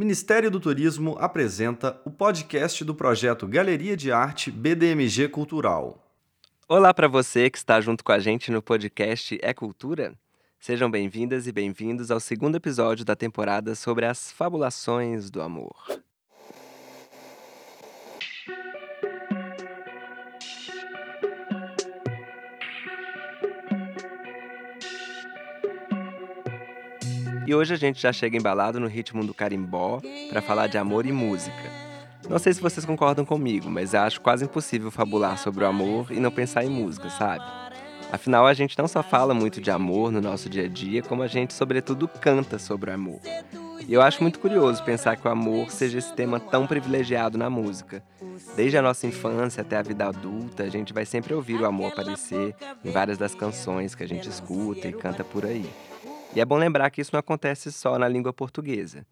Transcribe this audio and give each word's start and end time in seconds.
Ministério 0.00 0.50
do 0.50 0.58
Turismo 0.58 1.14
apresenta 1.18 2.00
o 2.06 2.10
podcast 2.10 2.82
do 2.82 2.94
projeto 2.94 3.46
Galeria 3.46 3.94
de 3.94 4.10
Arte 4.10 4.50
BDMG 4.50 5.28
Cultural. 5.28 6.10
Olá 6.66 6.94
para 6.94 7.06
você 7.06 7.50
que 7.50 7.58
está 7.58 7.78
junto 7.82 8.02
com 8.02 8.10
a 8.10 8.18
gente 8.18 8.50
no 8.50 8.62
podcast 8.62 9.38
É 9.42 9.52
Cultura. 9.52 10.14
Sejam 10.58 10.90
bem-vindas 10.90 11.46
e 11.46 11.52
bem-vindos 11.52 12.10
ao 12.10 12.18
segundo 12.18 12.56
episódio 12.56 13.04
da 13.04 13.14
temporada 13.14 13.74
sobre 13.74 14.06
as 14.06 14.32
fabulações 14.32 15.28
do 15.30 15.42
amor. 15.42 15.76
E 27.46 27.54
hoje 27.54 27.74
a 27.74 27.76
gente 27.76 28.00
já 28.00 28.12
chega 28.12 28.36
embalado 28.36 28.78
no 28.78 28.86
ritmo 28.86 29.24
do 29.24 29.34
carimbó 29.34 30.00
para 30.28 30.42
falar 30.42 30.66
de 30.66 30.78
amor 30.78 31.06
e 31.06 31.12
música. 31.12 31.90
Não 32.28 32.38
sei 32.38 32.52
se 32.52 32.60
vocês 32.60 32.84
concordam 32.84 33.24
comigo, 33.24 33.70
mas 33.70 33.94
acho 33.94 34.20
quase 34.20 34.44
impossível 34.44 34.90
fabular 34.90 35.38
sobre 35.38 35.64
o 35.64 35.66
amor 35.66 36.10
e 36.10 36.20
não 36.20 36.30
pensar 36.30 36.64
em 36.64 36.70
música, 36.70 37.08
sabe? 37.10 37.44
Afinal, 38.12 38.46
a 38.46 38.54
gente 38.54 38.76
não 38.78 38.86
só 38.86 39.02
fala 39.02 39.32
muito 39.32 39.60
de 39.60 39.70
amor 39.70 40.12
no 40.12 40.20
nosso 40.20 40.48
dia 40.48 40.64
a 40.64 40.68
dia, 40.68 41.02
como 41.02 41.22
a 41.22 41.26
gente, 41.26 41.54
sobretudo, 41.54 42.06
canta 42.08 42.58
sobre 42.58 42.90
o 42.90 42.94
amor. 42.94 43.20
E 43.88 43.94
eu 43.94 44.02
acho 44.02 44.22
muito 44.22 44.38
curioso 44.38 44.84
pensar 44.84 45.16
que 45.16 45.26
o 45.26 45.30
amor 45.30 45.70
seja 45.70 45.98
esse 45.98 46.12
tema 46.12 46.38
tão 46.38 46.66
privilegiado 46.66 47.38
na 47.38 47.48
música. 47.48 48.02
Desde 48.54 48.76
a 48.76 48.82
nossa 48.82 49.06
infância 49.06 49.62
até 49.62 49.76
a 49.76 49.82
vida 49.82 50.06
adulta, 50.06 50.64
a 50.64 50.68
gente 50.68 50.92
vai 50.92 51.06
sempre 51.06 51.34
ouvir 51.34 51.60
o 51.60 51.66
amor 51.66 51.92
aparecer 51.92 52.54
em 52.84 52.90
várias 52.90 53.16
das 53.16 53.34
canções 53.34 53.94
que 53.94 54.04
a 54.04 54.08
gente 54.08 54.28
escuta 54.28 54.86
e 54.86 54.92
canta 54.92 55.24
por 55.24 55.46
aí. 55.46 55.68
E 56.34 56.40
é 56.40 56.44
bom 56.44 56.56
lembrar 56.56 56.90
que 56.90 57.00
isso 57.00 57.10
não 57.12 57.18
acontece 57.18 57.72
só 57.72 57.98
na 57.98 58.06
língua 58.06 58.32
portuguesa. 58.32 59.04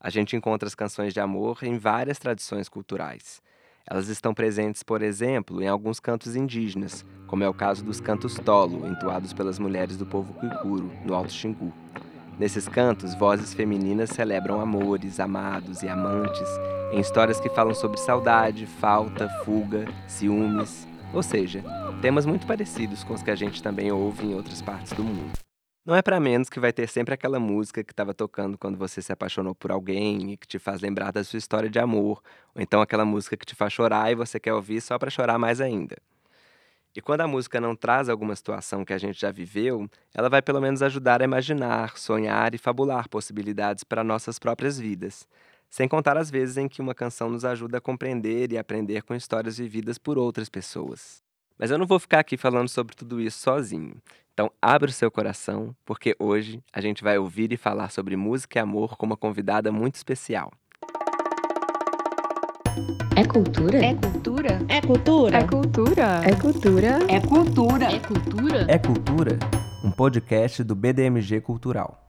A 0.00 0.10
gente 0.10 0.34
encontra 0.34 0.66
as 0.66 0.74
canções 0.74 1.14
de 1.14 1.20
amor 1.20 1.58
em 1.62 1.78
várias 1.78 2.18
tradições 2.18 2.68
culturais. 2.68 3.40
Elas 3.88 4.08
estão 4.08 4.34
presentes, 4.34 4.82
por 4.82 5.00
exemplo, 5.00 5.62
em 5.62 5.68
alguns 5.68 6.00
cantos 6.00 6.36
indígenas, 6.36 7.06
como 7.26 7.44
é 7.44 7.48
o 7.48 7.54
caso 7.54 7.84
dos 7.84 8.00
cantos 8.00 8.34
tolo, 8.34 8.86
entoados 8.86 9.32
pelas 9.32 9.58
mulheres 9.58 9.96
do 9.96 10.04
povo 10.04 10.34
cuicuro, 10.34 10.90
no 11.04 11.14
Alto 11.14 11.32
Xingu. 11.32 11.72
Nesses 12.38 12.68
cantos, 12.68 13.14
vozes 13.14 13.54
femininas 13.54 14.10
celebram 14.10 14.60
amores, 14.60 15.18
amados 15.20 15.82
e 15.82 15.88
amantes, 15.88 16.48
em 16.92 17.00
histórias 17.00 17.40
que 17.40 17.48
falam 17.48 17.74
sobre 17.74 17.98
saudade, 17.98 18.66
falta, 18.66 19.28
fuga, 19.44 19.86
ciúmes, 20.06 20.86
ou 21.14 21.22
seja, 21.22 21.64
temas 22.02 22.26
muito 22.26 22.46
parecidos 22.46 23.02
com 23.04 23.14
os 23.14 23.22
que 23.22 23.30
a 23.30 23.36
gente 23.36 23.62
também 23.62 23.90
ouve 23.90 24.26
em 24.26 24.34
outras 24.34 24.60
partes 24.60 24.92
do 24.92 25.02
mundo. 25.02 25.47
Não 25.88 25.96
é 25.96 26.02
para 26.02 26.20
menos 26.20 26.50
que 26.50 26.60
vai 26.60 26.70
ter 26.70 26.86
sempre 26.86 27.14
aquela 27.14 27.40
música 27.40 27.82
que 27.82 27.94
estava 27.94 28.12
tocando 28.12 28.58
quando 28.58 28.76
você 28.76 29.00
se 29.00 29.10
apaixonou 29.10 29.54
por 29.54 29.70
alguém 29.72 30.32
e 30.32 30.36
que 30.36 30.46
te 30.46 30.58
faz 30.58 30.82
lembrar 30.82 31.10
da 31.10 31.24
sua 31.24 31.38
história 31.38 31.70
de 31.70 31.78
amor, 31.78 32.22
ou 32.54 32.60
então 32.60 32.82
aquela 32.82 33.06
música 33.06 33.38
que 33.38 33.46
te 33.46 33.54
faz 33.54 33.72
chorar 33.72 34.12
e 34.12 34.14
você 34.14 34.38
quer 34.38 34.52
ouvir 34.52 34.82
só 34.82 34.98
para 34.98 35.08
chorar 35.08 35.38
mais 35.38 35.62
ainda. 35.62 35.96
E 36.94 37.00
quando 37.00 37.22
a 37.22 37.26
música 37.26 37.58
não 37.58 37.74
traz 37.74 38.10
alguma 38.10 38.36
situação 38.36 38.84
que 38.84 38.92
a 38.92 38.98
gente 38.98 39.18
já 39.18 39.30
viveu, 39.32 39.88
ela 40.12 40.28
vai 40.28 40.42
pelo 40.42 40.60
menos 40.60 40.82
ajudar 40.82 41.22
a 41.22 41.24
imaginar, 41.24 41.96
sonhar 41.96 42.54
e 42.54 42.58
fabular 42.58 43.08
possibilidades 43.08 43.82
para 43.82 44.04
nossas 44.04 44.38
próprias 44.38 44.78
vidas. 44.78 45.26
Sem 45.70 45.88
contar 45.88 46.18
as 46.18 46.30
vezes 46.30 46.58
em 46.58 46.68
que 46.68 46.82
uma 46.82 46.94
canção 46.94 47.30
nos 47.30 47.46
ajuda 47.46 47.78
a 47.78 47.80
compreender 47.80 48.52
e 48.52 48.58
aprender 48.58 49.04
com 49.04 49.14
histórias 49.14 49.56
vividas 49.56 49.96
por 49.96 50.18
outras 50.18 50.50
pessoas. 50.50 51.26
Mas 51.58 51.72
eu 51.72 51.78
não 51.78 51.86
vou 51.86 51.98
ficar 51.98 52.20
aqui 52.20 52.36
falando 52.36 52.68
sobre 52.68 52.94
tudo 52.94 53.20
isso 53.20 53.40
sozinho. 53.40 53.96
Então, 54.32 54.52
abra 54.62 54.88
o 54.88 54.92
seu 54.92 55.10
coração, 55.10 55.74
porque 55.84 56.14
hoje 56.16 56.62
a 56.72 56.80
gente 56.80 57.02
vai 57.02 57.18
ouvir 57.18 57.52
e 57.52 57.56
falar 57.56 57.90
sobre 57.90 58.16
música 58.16 58.58
e 58.58 58.62
amor 58.62 58.96
com 58.96 59.04
uma 59.04 59.16
convidada 59.16 59.72
muito 59.72 59.96
especial. 59.96 60.52
É 63.16 63.24
cultura? 63.24 63.84
É 63.84 63.94
cultura? 63.96 64.64
É 64.68 64.80
cultura? 64.80 65.38
É 65.38 65.42
cultura? 65.42 66.02
É 66.24 66.36
cultura? 66.36 66.88
É 67.08 67.20
cultura? 67.20 67.86
É 67.86 67.98
cultura? 67.98 68.66
É 68.68 68.78
Cultura, 68.78 69.38
um 69.84 69.90
podcast 69.90 70.62
do 70.62 70.76
BDMG 70.76 71.40
Cultural. 71.40 72.08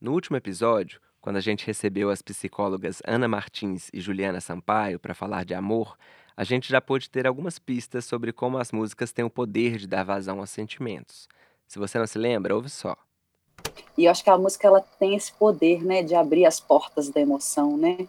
No 0.00 0.12
último 0.12 0.36
episódio, 0.36 1.00
quando 1.26 1.38
a 1.38 1.40
gente 1.40 1.66
recebeu 1.66 2.08
as 2.08 2.22
psicólogas 2.22 3.02
Ana 3.04 3.26
Martins 3.26 3.90
e 3.92 4.00
Juliana 4.00 4.40
Sampaio 4.40 4.96
para 4.96 5.12
falar 5.12 5.44
de 5.44 5.54
amor, 5.54 5.98
a 6.36 6.44
gente 6.44 6.68
já 6.68 6.80
pôde 6.80 7.10
ter 7.10 7.26
algumas 7.26 7.58
pistas 7.58 8.04
sobre 8.04 8.32
como 8.32 8.58
as 8.58 8.70
músicas 8.70 9.10
têm 9.10 9.24
o 9.24 9.28
poder 9.28 9.76
de 9.76 9.88
dar 9.88 10.04
vazão 10.04 10.38
aos 10.38 10.50
sentimentos. 10.50 11.28
Se 11.66 11.80
você 11.80 11.98
não 11.98 12.06
se 12.06 12.16
lembra, 12.16 12.54
ouve 12.54 12.70
só. 12.70 12.96
E 13.98 14.04
eu 14.04 14.10
acho 14.12 14.22
que 14.22 14.30
a 14.30 14.38
música 14.38 14.68
ela 14.68 14.80
tem 14.80 15.16
esse 15.16 15.32
poder, 15.32 15.84
né, 15.84 16.00
de 16.00 16.14
abrir 16.14 16.46
as 16.46 16.60
portas 16.60 17.08
da 17.08 17.20
emoção, 17.20 17.76
né? 17.76 18.06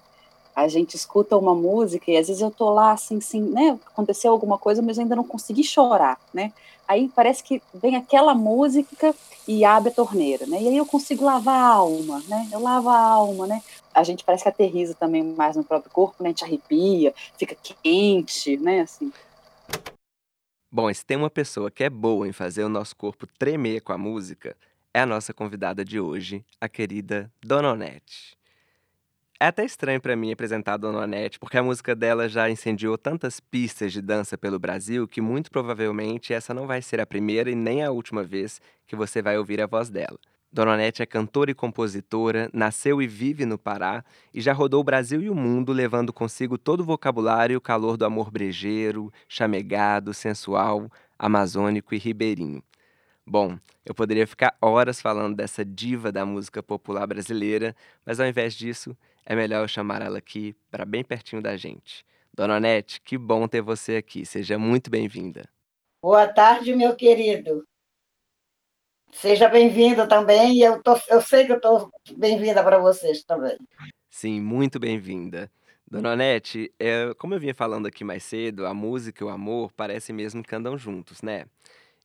A 0.57 0.68
gente 0.68 0.95
escuta 0.95 1.38
uma 1.38 1.53
música 1.53 2.09
e 2.09 2.18
às 2.18 2.28
vezes 2.28 2.41
eu 2.41 2.50
tô 2.50 2.69
lá 2.72 2.91
assim, 2.91 3.18
assim, 3.18 3.41
né, 3.41 3.79
aconteceu 3.85 4.31
alguma 4.31 4.57
coisa, 4.57 4.81
mas 4.81 4.97
eu 4.97 5.03
ainda 5.03 5.16
não 5.16 5.23
consegui 5.23 5.63
chorar, 5.63 6.19
né? 6.34 6.51
Aí 6.88 7.12
parece 7.13 7.44
que 7.44 7.62
vem 7.73 7.95
aquela 7.95 8.34
música 8.34 9.13
e 9.47 9.63
abre 9.63 9.90
a 9.90 9.94
torneira, 9.94 10.45
né? 10.45 10.62
E 10.62 10.68
aí 10.69 10.78
eu 10.78 10.85
consigo 10.85 11.23
lavar 11.23 11.59
a 11.59 11.73
alma, 11.73 12.23
né? 12.28 12.47
Eu 12.51 12.59
lavo 12.59 12.90
a 12.90 12.97
alma, 12.97 13.45
né? 13.45 13.62
a 13.97 14.03
gente 14.03 14.23
parece 14.23 14.44
que 14.44 14.50
aterriza 14.50 14.94
também 14.94 15.23
mais 15.23 15.56
no 15.56 15.63
próprio 15.63 15.91
corpo, 15.91 16.22
né? 16.22 16.29
A 16.29 16.31
gente 16.31 16.45
arrepia, 16.45 17.13
fica 17.35 17.57
quente, 17.81 18.56
né? 18.57 18.81
Assim. 18.81 19.12
Bom, 20.72 20.94
se 20.94 21.03
tem 21.03 21.18
uma 21.18 21.31
pessoa 21.31 21.72
que 21.72 21.84
é 21.84 21.89
boa 21.89 22.28
em 22.28 22.31
fazer 22.31 22.63
o 22.63 22.69
nosso 22.69 22.95
corpo 22.95 23.25
tremer 23.25 23.81
com 23.81 23.91
a 23.91 23.97
música, 23.97 24.56
é 24.94 25.01
a 25.01 25.06
nossa 25.06 25.34
convidada 25.34 25.84
de 25.84 26.00
hoje, 26.00 26.45
a 26.62 26.69
querida 26.69 27.31
Dona 27.44 27.72
Onete. 27.72 28.37
É 29.40 29.46
até 29.46 29.64
estranho 29.64 30.02
para 30.02 30.16
mim 30.16 30.31
apresentar 30.31 30.74
a 30.74 30.78
Dona 30.78 31.02
Onete, 31.02 31.38
porque 31.38 31.59
a 31.59 31.64
música 31.64 31.96
dela 31.96 32.28
já 32.28 32.50
incendiou 32.50 32.98
tantas 32.98 33.40
pistas 33.40 33.94
de 33.94 34.02
dança 34.02 34.36
pelo 34.36 34.58
Brasil 34.58 35.08
que 35.08 35.22
muito 35.22 35.52
provavelmente 35.52 36.34
essa 36.34 36.56
não 36.56 36.66
vai 36.66 36.81
ser 36.81 37.00
a 37.00 37.06
primeira 37.06 37.52
e 37.52 37.53
nem 37.53 37.84
a 37.84 37.92
última 37.92 38.24
vez 38.24 38.59
que 38.88 38.96
você 38.96 39.22
vai 39.22 39.38
ouvir 39.38 39.62
a 39.62 39.68
voz 39.68 39.92
dela. 39.92 40.18
Dona 40.52 40.74
Onete 40.74 41.03
é 41.03 41.06
cantora 41.06 41.52
e 41.52 41.53
compositora, 41.53 42.50
nasceu 42.52 43.00
e 43.00 43.06
vive 43.06 43.46
no 43.46 43.59
Pará 43.59 44.03
e 44.34 44.42
já 44.42 44.53
rodou 44.53 44.81
o 44.81 44.84
Brasil 44.84 45.22
e 45.22 45.30
o 45.30 45.36
mundo, 45.36 45.72
levando 45.72 46.12
consigo 46.12 46.58
todo 46.58 46.80
o 46.80 46.86
vocabulário 46.86 47.54
e 47.54 47.58
o 47.58 47.62
calor 47.62 47.96
do 47.96 48.06
amor 48.06 48.31
brejeiro, 48.31 49.14
chamegado, 49.28 50.16
sensual, 50.16 50.90
amazônico 51.19 51.94
e 51.94 52.00
ribeirinho. 52.00 52.64
Bom, 53.30 53.59
eu 53.86 53.94
poderia 53.94 54.25
ficar 54.25 54.56
horas 54.62 55.02
falando 55.02 55.36
dessa 55.36 55.64
diva 55.64 56.14
da 56.14 56.25
música 56.25 56.64
popular 56.64 57.06
brasileira, 57.06 57.75
mas 58.06 58.22
ao 58.22 58.25
invés 58.25 58.56
disso, 58.56 58.96
é 59.29 59.35
melhor 59.35 59.61
eu 59.61 59.67
chamar 59.67 60.01
ela 60.01 60.19
aqui 60.19 60.55
para 60.71 60.85
bem 60.85 61.03
pertinho 61.03 61.41
da 61.41 61.57
gente. 61.57 62.05
Dona 62.33 62.55
Onete, 62.55 63.01
que 63.01 63.17
bom 63.17 63.45
ter 63.45 63.61
você 63.61 63.97
aqui. 63.97 64.25
Seja 64.25 64.57
muito 64.57 64.89
bem-vinda. 64.89 65.49
Boa 66.01 66.25
tarde, 66.25 66.73
meu 66.73 66.95
querido. 66.95 67.67
Seja 69.11 69.49
bem-vindo 69.49 70.07
também, 70.07 70.59
eu, 70.61 70.81
tô, 70.81 70.97
eu 71.09 71.21
sei 71.21 71.45
que 71.45 71.51
eu 71.51 71.57
estou 71.57 71.91
bem-vinda 72.15 72.63
para 72.63 72.77
vocês 72.77 73.21
também. 73.23 73.57
Sim, 74.09 74.39
muito 74.39 74.79
bem-vinda. 74.79 75.51
Dona 75.89 76.13
Onete, 76.13 76.73
é, 76.79 77.13
como 77.15 77.33
eu 77.33 77.39
vinha 77.39 77.53
falando 77.53 77.85
aqui 77.85 78.05
mais 78.05 78.23
cedo, 78.23 78.65
a 78.65 78.73
música 78.73 79.23
e 79.23 79.27
o 79.27 79.29
amor 79.29 79.73
parecem 79.73 80.15
mesmo 80.15 80.41
que 80.41 80.55
andam 80.55 80.77
juntos, 80.77 81.21
né? 81.21 81.45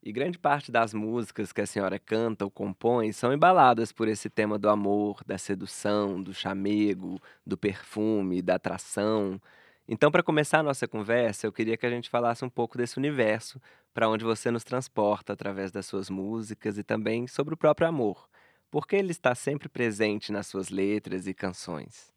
E 0.05 0.11
grande 0.11 0.37
parte 0.37 0.73
das 0.73 0.93
músicas 0.93 1.53
que 1.53 1.61
a 1.61 1.67
senhora 1.67 1.97
canta 1.97 2.45
ou 2.45 2.51
compõe 2.51 3.13
são 3.13 3.33
embaladas 3.33 3.93
por 3.93 4.09
esse 4.09 4.29
tema 4.29 4.59
do 4.59 4.69
amor, 4.69 5.23
da 5.25 5.39
sedução, 5.39 6.21
do 6.21 6.35
chamego, 6.35 7.23
do 7.47 7.57
perfume, 7.57 8.43
da 8.43 8.57
atração. 8.57 9.41
Então, 9.87 10.11
para 10.11 10.23
começar 10.23 10.59
a 10.59 10.63
nossa 10.63 10.89
conversa, 10.89 11.47
eu 11.47 11.53
queria 11.53 11.77
que 11.77 11.87
a 11.87 11.91
gente 11.91 12.11
falasse 12.11 12.45
um 12.45 12.49
pouco 12.49 12.77
desse 12.77 12.99
universo 12.99 13.61
para 13.95 14.09
onde 14.09 14.25
você 14.25 14.51
nos 14.51 14.65
transporta 14.65 15.35
através 15.35 15.71
das 15.71 15.87
suas 15.87 16.11
músicas 16.11 16.79
e 16.79 16.83
também 16.83 17.29
sobre 17.29 17.55
o 17.55 17.57
próprio 17.57 17.87
amor. 17.87 18.29
Por 18.73 18.89
que 18.89 18.97
ele 18.97 19.13
está 19.13 19.37
sempre 19.37 19.69
presente 19.69 20.33
nas 20.33 20.49
suas 20.49 20.69
letras 20.69 21.29
e 21.29 21.35
canções? 21.35 22.13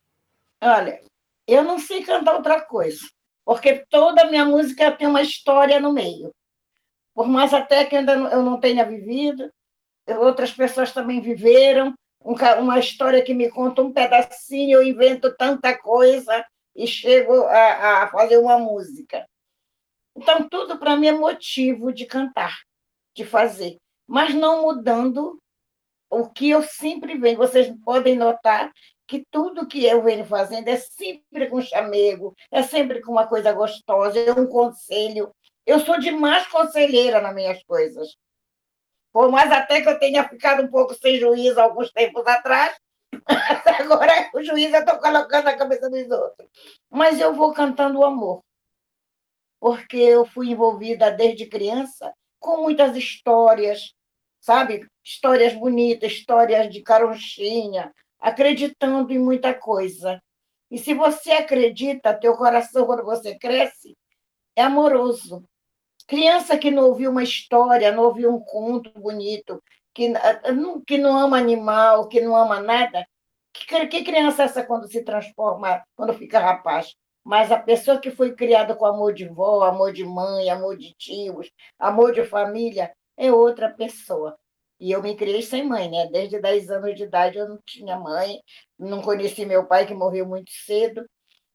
Olha, 0.59 0.99
eu 1.47 1.64
não 1.64 1.78
sei 1.78 2.03
cantar 2.03 2.34
outra 2.34 2.61
coisa, 2.61 3.05
porque 3.46 3.85
toda 3.91 4.23
a 4.23 4.29
minha 4.29 4.46
música 4.46 4.91
tem 4.91 5.05
uma 5.05 5.22
história 5.22 5.79
no 5.79 5.93
meio. 5.93 6.32
Por 7.16 7.28
mais 7.28 7.53
até 7.53 7.85
que 7.85 7.96
ainda 7.96 8.14
eu 8.14 8.44
não 8.44 8.59
tenha 8.59 8.85
vivido, 8.85 9.50
outras 10.20 10.52
pessoas 10.52 10.91
também 10.91 11.22
viveram, 11.22 11.96
uma 12.20 12.78
história 12.78 13.23
que 13.23 13.34
me 13.34 13.50
conta 13.50 13.82
um 13.82 13.94
pedacinho, 13.94 14.79
eu 14.79 14.84
invento 14.84 15.35
tanta 15.35 15.78
coisa 15.78 16.46
e 16.76 16.85
chego 16.85 17.46
a, 17.46 18.03
a 18.03 18.08
fazer 18.09 18.38
uma 18.38 18.58
música. 18.58 19.26
Então, 20.16 20.47
tudo 20.50 20.78
para 20.78 20.96
mim 20.96 21.08
é 21.08 21.12
motivo 21.12 21.94
de 21.94 22.06
cantar, 22.06 22.53
de 23.16 23.23
fazer, 23.23 23.78
mas 24.06 24.34
não 24.34 24.61
mudando 24.61 25.40
o 26.09 26.29
que 26.29 26.50
eu 26.50 26.64
sempre 26.64 27.18
venho. 27.18 27.38
Vocês 27.38 27.72
podem 27.84 28.16
notar 28.18 28.72
que 29.08 29.26
tudo 29.29 29.68
que 29.68 29.85
eu 29.85 30.02
venho 30.03 30.26
fazendo 30.26 30.68
é 30.68 30.78
sempre 30.78 31.47
com 31.47 31.61
chamego, 31.61 32.34
é 32.52 32.64
sempre 32.64 33.02
com 33.02 33.11
uma 33.11 33.28
coisa 33.28 33.53
gostosa, 33.53 34.20
é 34.20 34.34
um 34.34 34.47
conselho. 34.47 35.32
Eu 35.66 35.79
sou 35.79 36.00
demais 36.00 36.47
conselheira 36.47 37.22
nas 37.22 37.34
minhas 37.34 37.64
coisas. 37.64 38.16
Por 39.12 39.32
mais 39.32 39.52
até 39.52 39.82
que 39.82 39.90
eu 39.90 40.00
tenha 40.00 40.28
ficado 40.28 40.64
um 40.64 40.67
pouco 40.70 40.94
sem 40.94 41.17
juízo 41.20 41.59
alguns 41.59 41.91
tempos 41.91 42.26
atrás, 42.28 42.76
Agora 43.79 44.29
o 44.34 44.44
juiz 44.44 44.73
eu 44.73 44.79
estou 44.79 44.97
colocando 44.97 45.46
na 45.46 45.58
cabeça 45.58 45.90
dos 45.90 46.09
outros. 46.09 46.50
Mas 46.90 47.20
eu 47.20 47.34
vou 47.34 47.53
cantando 47.53 48.00
o 48.00 48.06
amor. 48.06 48.44
Porque 49.59 49.97
eu 49.97 50.26
fui 50.26 50.50
envolvida 50.50 51.12
desde 51.12 51.46
criança 51.47 52.14
com 52.40 52.61
muitas 52.61 52.96
histórias, 52.96 53.94
sabe? 54.40 54.88
Histórias 55.03 55.53
bonitas, 55.53 56.11
histórias 56.11 56.70
de 56.72 56.82
caronchinha, 56.82 57.91
acreditando 58.20 59.11
em 59.11 59.20
muita 59.20 59.53
coisa. 59.53 60.22
E 60.70 60.78
se 60.78 60.94
você 60.94 61.32
acredita, 61.32 62.14
teu 62.14 62.35
coração, 62.35 62.85
quando 62.85 63.03
você 63.03 63.38
cresce, 63.38 63.96
é 64.56 64.64
amoroso. 64.64 65.44
Criança 66.07 66.57
que 66.57 66.69
não 66.69 66.85
ouviu 66.85 67.11
uma 67.11 67.23
história, 67.23 67.91
não 67.91 68.03
ouviu 68.03 68.34
um 68.34 68.40
conto 68.40 68.91
bonito, 68.99 69.61
que, 69.93 70.13
que 70.85 70.97
não 70.97 71.17
ama 71.17 71.37
animal, 71.37 72.07
que 72.07 72.22
não 72.22 72.35
ama 72.35 72.59
nada, 72.59 73.05
que, 73.53 73.87
que 73.87 74.03
criança 74.03 74.43
é 74.43 74.46
essa 74.46 74.63
quando 74.66 74.87
se 74.87 75.03
transforma, 75.03 75.81
quando 75.96 76.13
fica 76.13 76.40
rapaz? 76.40 76.96
Mas 77.23 77.52
a 77.52 77.57
pessoa 77.59 77.99
que 77.99 78.11
foi 78.11 78.35
criada 78.35 78.75
com 78.75 78.85
amor 78.85 79.13
de 79.13 79.28
vó, 79.28 79.63
amor 79.63 79.91
de 79.93 80.03
mãe, 80.03 80.49
amor 80.49 80.78
de 80.78 80.93
tios, 80.96 81.49
amor 81.79 82.13
de 82.13 82.23
família, 82.23 82.93
é 83.17 83.31
outra 83.31 83.69
pessoa. 83.69 84.37
E 84.79 84.91
eu 84.91 85.01
me 85.01 85.16
criei 85.16 85.41
sem 85.41 85.63
mãe, 85.63 85.90
né? 85.90 86.08
Desde 86.11 86.40
10 86.40 86.69
anos 86.69 86.96
de 86.96 87.03
idade 87.03 87.37
eu 87.37 87.47
não 87.47 87.59
tinha 87.66 87.97
mãe, 87.97 88.40
não 88.78 89.01
conheci 89.01 89.46
meu 89.46 89.66
pai, 89.66 89.87
que 89.87 89.93
morreu 89.93 90.25
muito 90.28 90.51
cedo, 90.51 91.08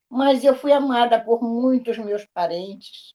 mas 0.09 0.43
eu 0.43 0.55
fui 0.55 0.73
amada 0.73 1.23
por 1.23 1.41
muitos 1.41 1.97
meus 1.97 2.25
parentes. 2.33 3.13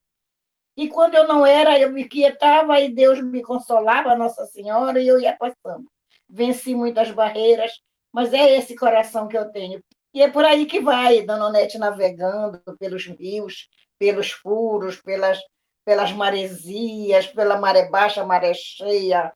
E 0.76 0.88
quando 0.88 1.14
eu 1.14 1.26
não 1.26 1.46
era, 1.46 1.78
eu 1.78 1.90
me 1.90 2.04
quietava 2.04 2.78
e 2.80 2.92
Deus 2.92 3.20
me 3.22 3.42
consolava, 3.42 4.14
Nossa 4.14 4.44
Senhora, 4.46 5.00
e 5.00 5.08
eu 5.08 5.18
ia 5.18 5.34
passando. 5.36 5.90
Venci 6.28 6.74
muitas 6.74 7.10
barreiras, 7.10 7.72
mas 8.12 8.32
é 8.34 8.56
esse 8.56 8.76
coração 8.76 9.26
que 9.26 9.38
eu 9.38 9.50
tenho. 9.50 9.82
E 10.12 10.22
é 10.22 10.30
por 10.30 10.44
aí 10.44 10.66
que 10.66 10.80
vai, 10.80 11.22
Dona 11.22 11.50
navegando 11.78 12.60
pelos 12.78 13.06
rios, 13.06 13.68
pelos 13.98 14.30
furos, 14.30 15.00
pelas, 15.00 15.38
pelas 15.84 16.12
maresias, 16.12 17.26
pela 17.26 17.58
maré 17.58 17.88
baixa, 17.88 18.24
maré 18.24 18.52
cheia, 18.54 19.32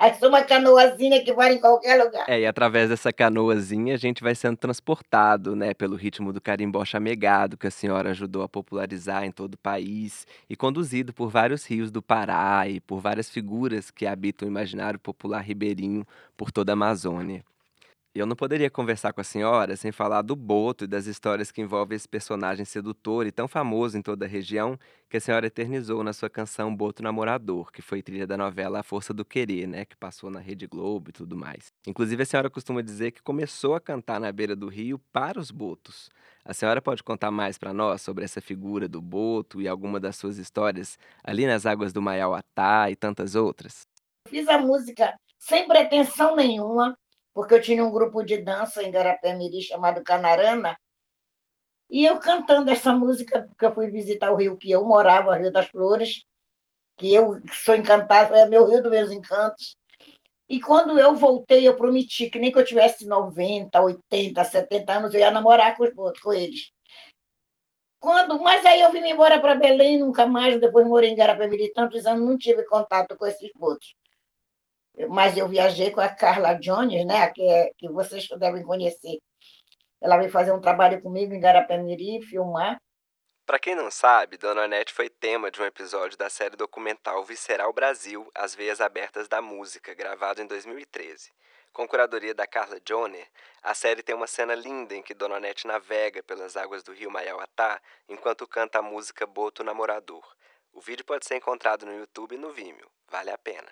é 0.00 0.26
uma 0.26 0.42
canoazinha 0.42 1.22
que 1.22 1.32
vai 1.32 1.52
em 1.52 1.60
qualquer 1.60 2.02
lugar. 2.02 2.24
É, 2.26 2.40
e 2.40 2.46
através 2.46 2.88
dessa 2.88 3.12
canoazinha 3.12 3.94
a 3.94 3.98
gente 3.98 4.22
vai 4.22 4.34
sendo 4.34 4.56
transportado, 4.56 5.54
né, 5.54 5.74
pelo 5.74 5.94
ritmo 5.94 6.32
do 6.32 6.40
carimbó 6.40 6.84
chamegado, 6.84 7.58
que 7.58 7.66
a 7.66 7.70
senhora 7.70 8.10
ajudou 8.10 8.42
a 8.42 8.48
popularizar 8.48 9.24
em 9.24 9.30
todo 9.30 9.54
o 9.54 9.58
país, 9.58 10.26
e 10.48 10.56
conduzido 10.56 11.12
por 11.12 11.28
vários 11.28 11.66
rios 11.66 11.90
do 11.90 12.00
Pará 12.00 12.66
e 12.66 12.80
por 12.80 13.00
várias 13.00 13.28
figuras 13.28 13.90
que 13.90 14.06
habitam 14.06 14.48
o 14.48 14.50
imaginário 14.50 14.98
popular 14.98 15.40
ribeirinho 15.40 16.06
por 16.36 16.50
toda 16.50 16.72
a 16.72 16.74
Amazônia. 16.74 17.44
Eu 18.12 18.26
não 18.26 18.34
poderia 18.34 18.68
conversar 18.68 19.12
com 19.12 19.20
a 19.20 19.24
senhora 19.24 19.76
sem 19.76 19.92
falar 19.92 20.22
do 20.22 20.34
Boto 20.34 20.82
e 20.82 20.88
das 20.88 21.06
histórias 21.06 21.52
que 21.52 21.60
envolvem 21.60 21.94
esse 21.94 22.08
personagem 22.08 22.64
sedutor 22.64 23.24
e 23.24 23.30
tão 23.30 23.46
famoso 23.46 23.96
em 23.96 24.02
toda 24.02 24.24
a 24.24 24.28
região 24.28 24.76
que 25.08 25.16
a 25.16 25.20
senhora 25.20 25.46
eternizou 25.46 26.02
na 26.02 26.12
sua 26.12 26.28
canção 26.28 26.74
Boto 26.74 27.04
Namorador, 27.04 27.70
que 27.70 27.80
foi 27.80 28.02
trilha 28.02 28.26
da 28.26 28.36
novela 28.36 28.80
A 28.80 28.82
Força 28.82 29.14
do 29.14 29.24
Querer, 29.24 29.68
né, 29.68 29.84
que 29.84 29.96
passou 29.96 30.28
na 30.28 30.40
Rede 30.40 30.66
Globo 30.66 31.10
e 31.10 31.12
tudo 31.12 31.36
mais. 31.36 31.66
Inclusive, 31.86 32.24
a 32.24 32.26
senhora 32.26 32.50
costuma 32.50 32.82
dizer 32.82 33.12
que 33.12 33.22
começou 33.22 33.76
a 33.76 33.80
cantar 33.80 34.18
na 34.18 34.32
beira 34.32 34.56
do 34.56 34.66
rio 34.66 34.98
para 35.12 35.38
os 35.38 35.52
botos. 35.52 36.10
A 36.44 36.52
senhora 36.52 36.82
pode 36.82 37.04
contar 37.04 37.30
mais 37.30 37.58
para 37.58 37.72
nós 37.72 38.02
sobre 38.02 38.24
essa 38.24 38.40
figura 38.40 38.88
do 38.88 39.00
boto 39.00 39.62
e 39.62 39.68
alguma 39.68 40.00
das 40.00 40.16
suas 40.16 40.36
histórias 40.36 40.98
ali 41.22 41.46
nas 41.46 41.64
águas 41.64 41.92
do 41.92 42.02
Maiauatá 42.02 42.90
e 42.90 42.96
tantas 42.96 43.36
outras? 43.36 43.82
Fiz 44.26 44.48
a 44.48 44.58
música 44.58 45.14
sem 45.38 45.66
pretensão 45.66 46.34
nenhuma, 46.34 46.96
porque 47.32 47.54
eu 47.54 47.62
tinha 47.62 47.84
um 47.84 47.90
grupo 47.90 48.22
de 48.22 48.38
dança 48.38 48.82
em 48.82 48.90
Garapé-Miri 48.90 49.62
chamado 49.62 50.02
Canarana, 50.02 50.76
e 51.88 52.04
eu 52.04 52.18
cantando 52.20 52.70
essa 52.70 52.92
música, 52.92 53.42
porque 53.48 53.66
eu 53.66 53.74
fui 53.74 53.90
visitar 53.90 54.30
o 54.30 54.36
rio 54.36 54.56
que 54.56 54.70
eu 54.70 54.84
morava, 54.84 55.36
Rio 55.36 55.52
das 55.52 55.66
Flores, 55.68 56.24
que 56.96 57.12
eu 57.12 57.40
sou 57.52 57.74
encantada, 57.74 58.38
é 58.38 58.46
meu 58.46 58.66
rio 58.66 58.82
dos 58.82 58.90
meus 58.90 59.10
encantos. 59.10 59.76
E 60.48 60.60
quando 60.60 60.98
eu 60.98 61.14
voltei, 61.16 61.66
eu 61.66 61.76
prometi 61.76 62.30
que 62.30 62.38
nem 62.38 62.52
que 62.52 62.58
eu 62.58 62.64
tivesse 62.64 63.06
90, 63.06 63.80
80, 63.80 64.44
70 64.44 64.92
anos, 64.92 65.14
eu 65.14 65.20
ia 65.20 65.30
namorar 65.30 65.76
com, 65.76 65.84
os, 65.84 66.20
com 66.20 66.32
eles. 66.32 66.70
Quando, 67.98 68.40
mas 68.40 68.64
aí 68.64 68.80
eu 68.80 68.92
vim 68.92 69.00
embora 69.00 69.40
para 69.40 69.54
Belém, 69.54 69.98
nunca 69.98 70.26
mais, 70.26 70.60
depois 70.60 70.86
morei 70.86 71.10
em 71.10 71.16
Garapé-Miri 71.16 71.72
tantos 71.72 72.06
anos, 72.06 72.26
não 72.26 72.38
tive 72.38 72.64
contato 72.64 73.16
com 73.16 73.26
esses 73.26 73.50
botos 73.54 73.94
mas 75.08 75.36
eu 75.36 75.48
viajei 75.48 75.90
com 75.90 76.00
a 76.00 76.08
Carla 76.08 76.54
Jones, 76.54 77.04
né, 77.06 77.28
que, 77.30 77.42
é, 77.42 77.70
que 77.76 77.88
vocês 77.88 78.28
devem 78.38 78.62
conhecer. 78.62 79.18
Ela 80.00 80.16
veio 80.16 80.30
fazer 80.30 80.52
um 80.52 80.60
trabalho 80.60 81.00
comigo 81.02 81.34
em 81.34 81.40
Garapé-Miri, 81.40 82.22
filmar. 82.22 82.80
Para 83.44 83.58
quem 83.58 83.74
não 83.74 83.90
sabe, 83.90 84.36
Dona 84.36 84.62
Anete 84.62 84.92
foi 84.92 85.08
tema 85.08 85.50
de 85.50 85.60
um 85.60 85.64
episódio 85.64 86.16
da 86.16 86.30
série 86.30 86.56
documental 86.56 87.24
Visceral 87.24 87.72
Brasil, 87.72 88.30
As 88.34 88.54
Veias 88.54 88.80
Abertas 88.80 89.28
da 89.28 89.42
Música, 89.42 89.92
gravado 89.92 90.40
em 90.40 90.46
2013. 90.46 91.32
Com 91.72 91.86
curadoria 91.86 92.34
da 92.34 92.46
Carla 92.46 92.78
Joner, 92.86 93.26
a 93.62 93.74
série 93.74 94.02
tem 94.02 94.14
uma 94.14 94.26
cena 94.26 94.54
linda 94.54 94.94
em 94.94 95.02
que 95.02 95.14
Dona 95.14 95.36
Anete 95.36 95.66
navega 95.66 96.22
pelas 96.22 96.56
águas 96.56 96.82
do 96.82 96.92
rio 96.92 97.10
Maiauatá 97.10 97.80
enquanto 98.08 98.46
canta 98.46 98.78
a 98.78 98.82
música 98.82 99.26
Boto 99.26 99.62
Namorador. 99.62 100.24
O 100.72 100.80
vídeo 100.80 101.04
pode 101.04 101.26
ser 101.26 101.36
encontrado 101.36 101.84
no 101.84 101.92
YouTube 101.92 102.34
e 102.34 102.38
no 102.38 102.52
Vimeo. 102.52 102.88
Vale 103.08 103.30
a 103.30 103.38
pena. 103.38 103.68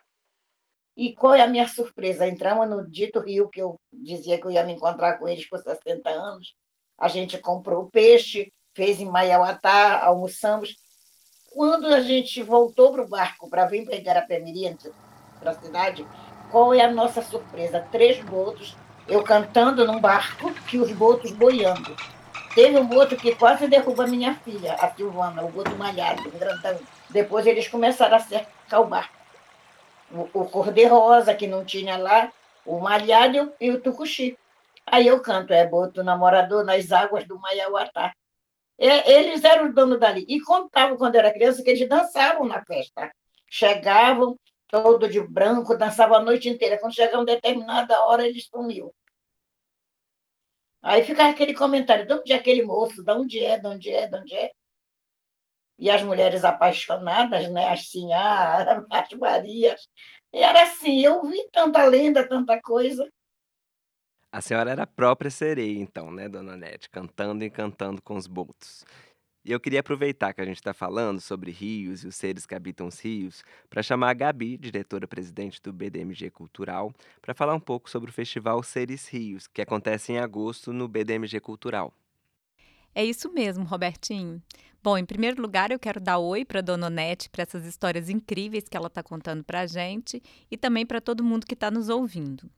E 0.98 1.14
qual 1.14 1.32
é 1.32 1.40
a 1.40 1.46
minha 1.46 1.68
surpresa? 1.68 2.26
Entramos 2.26 2.68
no 2.68 2.84
dito 2.84 3.20
rio 3.20 3.48
que 3.48 3.62
eu 3.62 3.80
dizia 3.92 4.36
que 4.36 4.44
eu 4.44 4.50
ia 4.50 4.64
me 4.64 4.72
encontrar 4.72 5.16
com 5.16 5.28
eles 5.28 5.48
por 5.48 5.60
60 5.60 6.10
anos. 6.10 6.56
A 6.98 7.06
gente 7.06 7.38
comprou 7.38 7.88
peixe, 7.88 8.52
fez 8.74 9.00
em 9.00 9.04
Maiauatá, 9.04 10.04
almoçamos. 10.04 10.74
Quando 11.52 11.86
a 11.86 12.00
gente 12.00 12.42
voltou 12.42 12.90
para 12.90 13.02
o 13.02 13.08
barco 13.08 13.48
para 13.48 13.66
vir 13.66 13.84
para 13.84 13.94
Igarapé-Mirim, 13.94 14.76
para 15.38 15.52
a 15.52 15.54
cidade, 15.54 16.04
qual 16.50 16.74
é 16.74 16.80
a 16.80 16.90
nossa 16.90 17.22
surpresa? 17.22 17.86
Três 17.92 18.20
botos, 18.24 18.76
eu 19.06 19.22
cantando 19.22 19.86
num 19.86 20.00
barco 20.00 20.52
que 20.66 20.78
os 20.78 20.90
botos 20.90 21.30
boiando. 21.30 21.94
Teve 22.56 22.76
um 22.76 22.86
boto 22.88 23.16
que 23.16 23.36
quase 23.36 23.68
derruba 23.68 24.04
minha 24.08 24.34
filha, 24.34 24.74
a 24.74 24.92
Silvana, 24.92 25.44
o 25.44 25.48
boto 25.48 25.76
malhado, 25.76 26.28
grandão. 26.32 26.76
Depois 27.08 27.46
eles 27.46 27.68
começaram 27.68 28.16
a 28.16 28.20
cercar 28.20 28.80
o 28.80 28.86
barco 28.86 29.18
o, 30.10 30.44
cor-de-rosa, 30.46 31.34
que 31.34 31.46
não 31.46 31.64
tinha 31.64 31.96
lá, 31.96 32.32
o 32.64 32.78
malhado 32.78 33.52
e 33.60 33.70
o 33.70 33.81
tucuxi. 33.81 34.38
Aí 34.87 35.06
eu 35.06 35.20
canto, 35.20 35.52
é 35.52 35.66
Boto 35.66 36.02
Namorador 36.02 36.64
nas 36.64 36.90
águas 36.93 37.26
do 37.26 37.38
Maiauatá. 37.38 38.12
eles 38.79 39.44
eram 39.44 39.69
os 39.69 39.74
donos 39.74 40.00
dali. 40.00 40.24
E 40.29 40.41
contavam, 40.41 40.96
quando 40.96 41.17
eu 41.17 41.20
era 41.20 41.32
criança, 41.32 41.62
que 41.62 41.70
eles 41.70 41.88
dançavam 41.88 42.46
na 42.46 42.65
festa. 42.65 43.12
Chegavam, 43.50 44.38
todo 44.69 45.08
de 45.08 45.20
branco, 45.20 45.77
dançavam 45.77 46.17
a 46.19 46.20
noite 46.22 46.48
inteira. 46.48 46.79
Quando 46.79 46.94
chegava 46.94 47.19
uma 47.19 47.27
determinada 47.27 48.00
hora, 48.05 48.27
eles 48.27 48.46
sumiam. 48.46 48.93
Aí 50.82 51.05
ficava 51.05 51.31
aquele 51.31 51.55
comentário, 51.55 52.06
de 52.06 52.15
onde 52.15 52.32
é 52.32 52.36
aquele 52.36 52.62
moço? 52.62 53.03
De 53.03 53.12
onde 53.12 53.44
é? 53.44 53.58
De 53.58 53.67
onde 53.67 53.91
é? 53.91 54.06
De 54.06 54.17
onde 54.17 54.34
é? 54.34 54.50
E 55.79 55.91
as 55.91 56.03
mulheres 56.03 56.44
apaixonadas, 56.44 57.49
né? 57.51 57.69
as 57.69 57.91
senhoras, 57.91 58.85
as 58.91 59.13
Marias. 59.13 59.89
E 60.32 60.39
era 60.39 60.63
assim, 60.63 61.01
eu 61.01 61.23
vi 61.23 61.49
tanta 61.53 61.85
lenda, 61.85 62.27
tanta 62.29 62.61
coisa. 62.61 63.08
A 64.31 64.43
senhora 64.43 64.70
era 64.73 64.82
a 64.82 64.87
própria 64.87 65.31
sereia, 65.31 65.79
então, 65.81 66.11
né, 66.11 66.29
dona 66.29 66.55
Nete? 66.55 66.91
Cantando 66.91 67.43
e 67.44 67.51
cantando 67.51 68.03
com 68.03 68.15
os 68.15 68.27
botos. 68.27 68.85
E 69.43 69.53
eu 69.53 69.58
queria 69.58 69.81
aproveitar 69.81 70.35
que 70.35 70.43
a 70.43 70.44
gente 70.44 70.58
está 70.58 70.75
falando 70.75 71.23
sobre 71.23 71.51
rios 71.51 72.05
e 72.05 72.08
os 72.08 72.17
seres 72.17 72.44
que 72.44 72.55
habitam 72.55 72.89
os 72.89 73.01
rios, 73.01 73.43
para 73.70 73.82
chamar 73.82 74.11
a 74.11 74.15
Gabi, 74.15 74.58
diretora-presidente 74.58 75.63
do 75.63 75.73
BDMG 75.73 76.31
Cultural, 76.31 76.93
para 77.23 77.32
falar 77.32 77.55
um 77.55 77.61
pouco 77.61 77.89
sobre 77.89 78.11
o 78.11 78.13
festival 78.13 78.63
Seres 78.63 79.08
Rios, 79.08 79.47
que 79.47 79.63
acontece 79.63 80.13
em 80.13 80.19
agosto 80.19 80.70
no 80.75 80.87
BDMG 80.87 81.41
Cultural. 81.41 81.94
É 82.98 83.05
isso 83.05 83.32
mesmo, 83.32 83.64
Robertinho. 83.64 84.43
Bom, 84.82 84.98
em 84.98 85.05
primeiro 85.05 85.40
lugar, 85.40 85.70
eu 85.70 85.78
quero 85.78 86.00
dar 86.00 86.19
oi 86.19 86.44
para 86.44 86.58
a 86.58 86.62
Dona 86.62 86.88
Onete, 86.88 87.31
para 87.31 87.43
essas 87.43 87.64
histórias 87.64 88.10
incríveis 88.10 88.69
que 88.69 88.76
ela 88.76 88.88
está 88.88 89.05
contando 89.05 89.44
para 89.44 89.60
a 89.60 89.67
gente 89.69 90.20
e 90.50 90.56
também 90.56 90.84
para 90.84 91.00
todo 91.00 91.22
mundo 91.22 91.46
que 91.46 91.55
está 91.55 91.70
nos 91.70 91.88
ouvindo. 91.88 92.50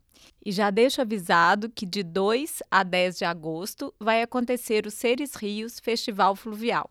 E 0.42 0.50
já 0.50 0.70
deixo 0.70 1.02
avisado 1.02 1.68
que 1.68 1.84
de 1.84 2.02
2 2.02 2.62
a 2.70 2.82
10 2.82 3.18
de 3.18 3.24
agosto 3.26 3.92
vai 4.00 4.22
acontecer 4.22 4.86
o 4.86 4.90
Seres 4.90 5.34
Rios 5.34 5.78
Festival 5.78 6.34
Fluvial. 6.34 6.90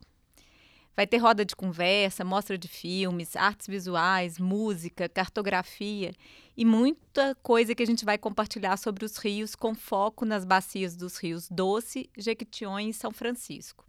Vai 1.00 1.08
ter 1.08 1.16
roda 1.16 1.46
de 1.46 1.56
conversa, 1.56 2.26
mostra 2.26 2.58
de 2.58 2.68
filmes, 2.68 3.34
artes 3.38 3.68
visuais, 3.68 4.38
música, 4.38 5.08
cartografia 5.08 6.14
e 6.58 6.66
muita 6.66 7.36
coisa 7.36 7.74
que 7.74 7.82
a 7.82 7.86
gente 7.86 8.04
vai 8.04 8.18
compartilhar 8.18 8.76
sobre 8.76 9.06
os 9.06 9.16
rios 9.16 9.56
com 9.56 9.74
foco 9.74 10.26
nas 10.26 10.44
bacias 10.44 10.98
dos 10.98 11.18
rios 11.18 11.48
Doce, 11.50 12.10
Jequitinhonha 12.18 12.90
e 12.90 12.94
São 12.94 13.12
Francisco. 13.12 13.86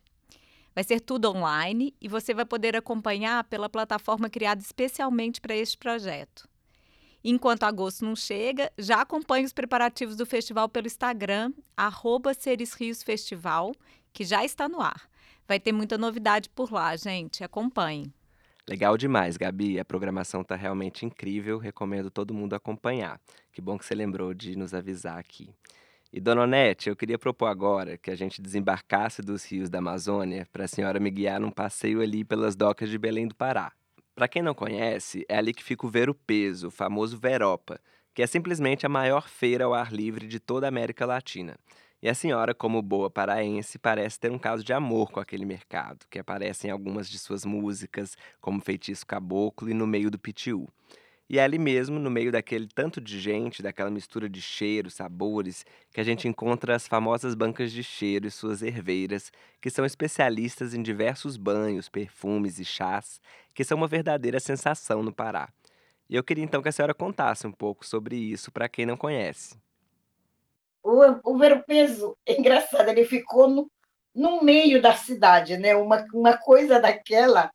Vai 0.72 0.84
ser 0.84 1.00
tudo 1.00 1.28
online 1.28 1.92
e 2.00 2.06
você 2.06 2.32
vai 2.32 2.44
poder 2.44 2.76
acompanhar 2.76 3.42
pela 3.42 3.68
plataforma 3.68 4.30
criada 4.30 4.62
especialmente 4.62 5.40
para 5.40 5.56
este 5.56 5.78
projeto. 5.78 6.48
Enquanto 7.24 7.64
agosto 7.64 8.04
não 8.04 8.14
chega, 8.14 8.70
já 8.78 9.00
acompanhe 9.00 9.44
os 9.44 9.52
preparativos 9.52 10.14
do 10.14 10.24
festival 10.24 10.68
pelo 10.68 10.86
Instagram, 10.86 11.52
arroba 11.76 12.30
Festival, 13.04 13.72
que 14.12 14.22
já 14.22 14.44
está 14.44 14.68
no 14.68 14.80
ar. 14.80 15.09
Vai 15.50 15.58
ter 15.58 15.72
muita 15.72 15.98
novidade 15.98 16.48
por 16.48 16.72
lá, 16.72 16.94
gente. 16.94 17.42
Acompanhe. 17.42 18.14
Legal 18.68 18.96
demais, 18.96 19.36
Gabi. 19.36 19.80
A 19.80 19.84
programação 19.84 20.42
está 20.42 20.54
realmente 20.54 21.04
incrível. 21.04 21.58
Recomendo 21.58 22.08
todo 22.08 22.32
mundo 22.32 22.54
acompanhar. 22.54 23.20
Que 23.50 23.60
bom 23.60 23.76
que 23.76 23.84
você 23.84 23.92
lembrou 23.92 24.32
de 24.32 24.56
nos 24.56 24.74
avisar 24.74 25.18
aqui. 25.18 25.52
E, 26.12 26.20
Dona 26.20 26.42
Onete, 26.42 26.88
eu 26.88 26.94
queria 26.94 27.18
propor 27.18 27.46
agora 27.46 27.98
que 27.98 28.12
a 28.12 28.14
gente 28.14 28.40
desembarcasse 28.40 29.22
dos 29.22 29.44
rios 29.44 29.68
da 29.68 29.78
Amazônia 29.78 30.46
para 30.52 30.66
a 30.66 30.68
senhora 30.68 31.00
me 31.00 31.10
guiar 31.10 31.40
num 31.40 31.50
passeio 31.50 32.00
ali 32.00 32.24
pelas 32.24 32.54
docas 32.54 32.88
de 32.88 32.96
Belém 32.96 33.26
do 33.26 33.34
Pará. 33.34 33.72
Para 34.14 34.28
quem 34.28 34.42
não 34.42 34.54
conhece, 34.54 35.26
é 35.28 35.36
ali 35.36 35.52
que 35.52 35.64
fica 35.64 35.84
o 35.84 35.90
Ver 35.90 36.08
o 36.08 36.14
Peso, 36.14 36.68
o 36.68 36.70
famoso 36.70 37.18
Veropa, 37.18 37.80
que 38.14 38.22
é 38.22 38.26
simplesmente 38.28 38.86
a 38.86 38.88
maior 38.88 39.28
feira 39.28 39.64
ao 39.64 39.74
ar 39.74 39.92
livre 39.92 40.28
de 40.28 40.38
toda 40.38 40.68
a 40.68 40.68
América 40.68 41.04
Latina. 41.04 41.58
E 42.02 42.08
a 42.08 42.14
senhora, 42.14 42.54
como 42.54 42.80
boa 42.80 43.10
paraense, 43.10 43.78
parece 43.78 44.18
ter 44.18 44.32
um 44.32 44.38
caso 44.38 44.64
de 44.64 44.72
amor 44.72 45.10
com 45.10 45.20
aquele 45.20 45.44
mercado, 45.44 46.06
que 46.08 46.18
aparece 46.18 46.66
em 46.66 46.70
algumas 46.70 47.10
de 47.10 47.18
suas 47.18 47.44
músicas, 47.44 48.16
como 48.40 48.60
Feitiço 48.60 49.06
Caboclo 49.06 49.68
e 49.68 49.74
No 49.74 49.86
Meio 49.86 50.10
do 50.10 50.18
Pitiú. 50.18 50.66
E 51.28 51.38
é 51.38 51.44
ali 51.44 51.58
mesmo, 51.58 51.98
no 52.00 52.10
meio 52.10 52.32
daquele 52.32 52.66
tanto 52.66 53.00
de 53.00 53.20
gente, 53.20 53.62
daquela 53.62 53.90
mistura 53.90 54.28
de 54.28 54.40
cheiros, 54.40 54.94
sabores, 54.94 55.64
que 55.92 56.00
a 56.00 56.04
gente 56.04 56.26
encontra 56.26 56.74
as 56.74 56.88
famosas 56.88 57.34
bancas 57.34 57.70
de 57.70 57.84
cheiro 57.84 58.26
e 58.26 58.30
suas 58.30 58.62
herveiras, 58.62 59.30
que 59.60 59.70
são 59.70 59.84
especialistas 59.84 60.74
em 60.74 60.82
diversos 60.82 61.36
banhos, 61.36 61.88
perfumes 61.88 62.58
e 62.58 62.64
chás, 62.64 63.20
que 63.54 63.62
são 63.62 63.76
uma 63.76 63.86
verdadeira 63.86 64.40
sensação 64.40 65.02
no 65.02 65.12
Pará. 65.12 65.50
E 66.08 66.16
eu 66.16 66.24
queria 66.24 66.42
então 66.42 66.62
que 66.62 66.68
a 66.68 66.72
senhora 66.72 66.94
contasse 66.94 67.46
um 67.46 67.52
pouco 67.52 67.86
sobre 67.86 68.16
isso 68.16 68.50
para 68.50 68.68
quem 68.68 68.84
não 68.84 68.96
conhece. 68.96 69.56
O, 70.82 71.32
o 71.32 71.38
Ver 71.38 71.64
Peso, 71.64 72.16
é 72.26 72.38
engraçado, 72.38 72.88
ele 72.88 73.04
ficou 73.04 73.48
no, 73.48 73.70
no 74.14 74.42
meio 74.42 74.80
da 74.80 74.94
cidade, 74.94 75.56
né? 75.56 75.74
Uma, 75.76 76.06
uma 76.12 76.36
coisa 76.36 76.80
daquela 76.80 77.50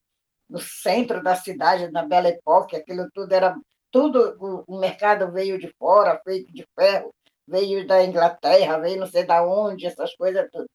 no 0.50 0.60
centro 0.60 1.24
da 1.24 1.36
cidade, 1.36 1.92
na 1.92 2.04
Belle 2.04 2.30
Époque, 2.30 2.76
aquilo 2.76 3.10
tudo 3.12 3.34
era 3.34 3.56
tudo, 3.92 4.64
o 4.68 4.78
mercado 4.80 5.32
veio 5.32 5.58
de 5.58 5.74
fora, 5.80 6.22
feito 6.24 6.54
de 6.54 6.66
ferro, 6.78 7.14
veio 7.48 7.86
da 7.88 8.04
Inglaterra, 8.04 8.78
veio 8.78 9.00
não 9.00 9.08
sei 9.08 9.24
da 9.24 9.44
onde, 9.44 9.88
essas 9.88 10.14
coisas 10.16 10.48
tudo. 10.52 10.68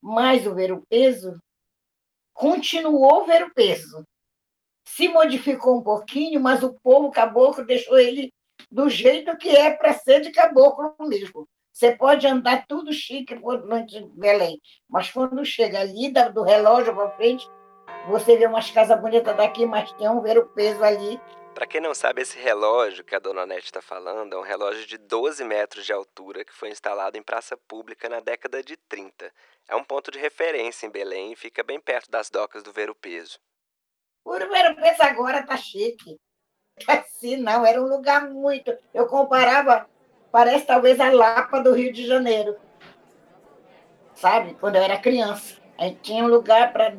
Mas 0.00 0.46
o 0.46 0.54
ver 0.54 0.72
o 0.72 0.82
peso 0.88 1.38
continuou 2.32 3.26
ver 3.26 3.42
o 3.42 3.54
peso. 3.54 4.04
Se 4.86 5.08
modificou 5.08 5.78
um 5.78 5.82
pouquinho, 5.82 6.40
mas 6.40 6.62
o 6.62 6.74
povo 6.82 7.10
caboclo 7.10 7.64
deixou 7.66 7.98
ele 7.98 8.32
do 8.70 8.88
jeito 8.88 9.36
que 9.36 9.48
é 9.50 9.74
para 9.74 9.92
ser 9.92 10.20
de 10.20 10.30
caboclo 10.30 10.94
mesmo. 11.00 11.46
Você 11.72 11.96
pode 11.96 12.26
andar 12.26 12.66
tudo 12.66 12.92
chique 12.92 13.38
por 13.38 13.62
Belém, 14.14 14.60
mas 14.88 15.10
quando 15.10 15.44
chega 15.44 15.80
ali 15.80 16.12
do 16.32 16.42
relógio 16.42 16.94
para 16.94 17.10
frente, 17.12 17.48
você 18.08 18.36
vê 18.36 18.46
umas 18.46 18.70
casas 18.70 19.00
bonitas 19.00 19.36
daqui, 19.36 19.66
mas 19.66 19.92
tem 19.92 20.08
um 20.08 20.20
ver 20.20 20.38
o 20.38 20.46
peso 20.46 20.82
ali. 20.82 21.20
Para 21.54 21.66
quem 21.66 21.80
não 21.80 21.94
sabe, 21.94 22.22
esse 22.22 22.38
relógio 22.38 23.04
que 23.04 23.14
a 23.14 23.18
dona 23.18 23.44
Nete 23.44 23.66
está 23.66 23.82
falando 23.82 24.34
é 24.34 24.38
um 24.38 24.42
relógio 24.42 24.86
de 24.86 24.96
12 24.96 25.44
metros 25.44 25.84
de 25.84 25.92
altura 25.92 26.44
que 26.44 26.52
foi 26.52 26.70
instalado 26.70 27.18
em 27.18 27.22
praça 27.22 27.56
pública 27.56 28.08
na 28.08 28.20
década 28.20 28.62
de 28.62 28.76
30. 28.76 29.32
É 29.68 29.76
um 29.76 29.84
ponto 29.84 30.10
de 30.10 30.18
referência 30.18 30.86
em 30.86 30.90
Belém 30.90 31.32
e 31.32 31.36
fica 31.36 31.62
bem 31.62 31.78
perto 31.80 32.10
das 32.10 32.30
docas 32.30 32.62
do 32.62 32.72
Ver 32.72 32.88
o 32.88 32.94
Peso. 32.94 33.38
O 34.24 34.32
Ver 34.32 34.70
o 34.70 34.76
Peso 34.76 35.02
agora 35.02 35.44
tá 35.44 35.56
chique. 35.56 36.18
Assim 36.88 37.36
não, 37.36 37.66
era 37.66 37.80
um 37.80 37.86
lugar 37.86 38.28
muito. 38.30 38.76
Eu 38.94 39.06
comparava, 39.06 39.88
parece 40.30 40.66
talvez 40.66 41.00
a 41.00 41.10
Lapa 41.10 41.60
do 41.60 41.72
Rio 41.72 41.92
de 41.92 42.06
Janeiro. 42.06 42.56
Sabe? 44.14 44.54
Quando 44.60 44.76
eu 44.76 44.82
era 44.82 44.98
criança. 44.98 45.60
A 45.78 45.84
gente 45.84 46.00
tinha 46.02 46.24
um 46.24 46.28
lugar 46.28 46.72
para 46.72 46.92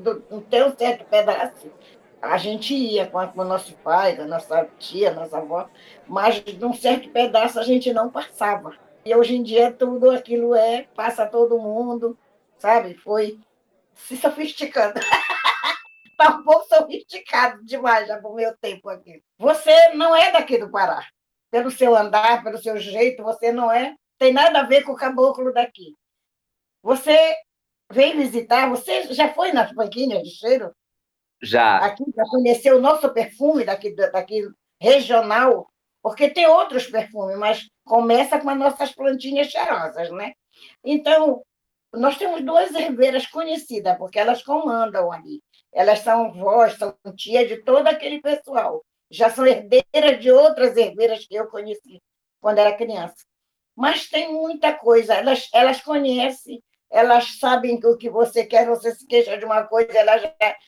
ter 0.49 0.65
um 0.65 0.75
certo 0.75 1.05
pedaço. 1.05 1.71
A 2.19 2.37
gente 2.37 2.73
ia 2.73 3.05
com, 3.05 3.17
o 3.19 3.43
nosso 3.43 3.75
pai, 3.77 4.15
com 4.15 4.23
a 4.23 4.27
nossa 4.27 4.67
tia, 4.79 5.11
nossa 5.11 5.37
avó, 5.37 5.69
mas 6.07 6.43
de 6.43 6.65
um 6.65 6.73
certo 6.73 7.09
pedaço 7.09 7.59
a 7.59 7.63
gente 7.63 7.93
não 7.93 8.09
passava. 8.09 8.75
E 9.05 9.15
hoje 9.15 9.35
em 9.35 9.43
dia 9.43 9.71
tudo 9.71 10.09
aquilo 10.09 10.55
é, 10.55 10.87
passa 10.95 11.25
todo 11.25 11.59
mundo, 11.59 12.17
sabe? 12.57 12.95
Foi 12.95 13.39
se 13.93 14.17
sofisticando. 14.17 14.99
Está 14.99 16.29
um 16.37 16.43
pouco 16.43 16.67
sofisticado 16.67 17.63
demais 17.63 18.07
já 18.07 18.17
para 18.17 18.29
o 18.29 18.35
meu 18.35 18.55
tempo 18.57 18.89
aqui. 18.89 19.23
Você 19.37 19.89
não 19.89 20.15
é 20.15 20.31
daqui 20.31 20.57
do 20.57 20.69
Pará. 20.69 21.03
Pelo 21.51 21.69
seu 21.69 21.95
andar, 21.95 22.43
pelo 22.43 22.57
seu 22.57 22.77
jeito, 22.77 23.23
você 23.23 23.51
não 23.51 23.71
é. 23.71 23.95
Tem 24.17 24.33
nada 24.33 24.61
a 24.61 24.65
ver 24.65 24.83
com 24.83 24.93
o 24.93 24.95
caboclo 24.95 25.53
daqui. 25.53 25.95
Você 26.81 27.35
vem 27.91 28.17
visitar. 28.17 28.69
Você 28.69 29.13
já 29.13 29.33
foi 29.33 29.51
nas 29.51 29.71
banquinhas 29.71 30.23
de 30.23 30.31
cheiro? 30.31 30.73
Já. 31.41 31.77
Aqui 31.79 32.03
para 32.13 32.25
conhecer 32.29 32.73
o 32.73 32.81
nosso 32.81 33.11
perfume 33.13 33.65
daqui, 33.65 33.93
daqui 33.95 34.47
regional, 34.79 35.67
porque 36.01 36.29
tem 36.29 36.47
outros 36.47 36.87
perfumes, 36.87 37.37
mas 37.37 37.67
começa 37.83 38.39
com 38.39 38.49
as 38.49 38.57
nossas 38.57 38.91
plantinhas 38.91 39.47
cheirosas, 39.47 40.09
né? 40.11 40.33
Então, 40.83 41.43
nós 41.93 42.17
temos 42.17 42.43
duas 42.43 42.73
herveiras 42.73 43.27
conhecidas, 43.27 43.97
porque 43.97 44.19
elas 44.19 44.41
comandam 44.43 45.11
ali. 45.11 45.41
Elas 45.73 45.99
são 45.99 46.31
vós, 46.33 46.73
são 46.77 46.95
tia 47.15 47.47
de 47.47 47.57
todo 47.63 47.87
aquele 47.87 48.21
pessoal. 48.21 48.83
Já 49.11 49.29
são 49.29 49.45
herdeiras 49.45 50.19
de 50.19 50.31
outras 50.31 50.75
herveiras 50.75 51.25
que 51.27 51.35
eu 51.35 51.47
conheci 51.47 52.01
quando 52.39 52.59
era 52.59 52.75
criança. 52.75 53.15
Mas 53.75 54.07
tem 54.07 54.33
muita 54.33 54.73
coisa. 54.73 55.13
Elas, 55.13 55.49
elas 55.53 55.81
conhecem 55.81 56.61
elas 56.91 57.39
sabem 57.39 57.79
o 57.85 57.97
que 57.97 58.09
você 58.09 58.45
quer, 58.45 58.67
você 58.67 58.93
se 58.93 59.07
queixa 59.07 59.37
de 59.37 59.45
uma 59.45 59.63
coisa, 59.63 59.97
elas 59.97 60.21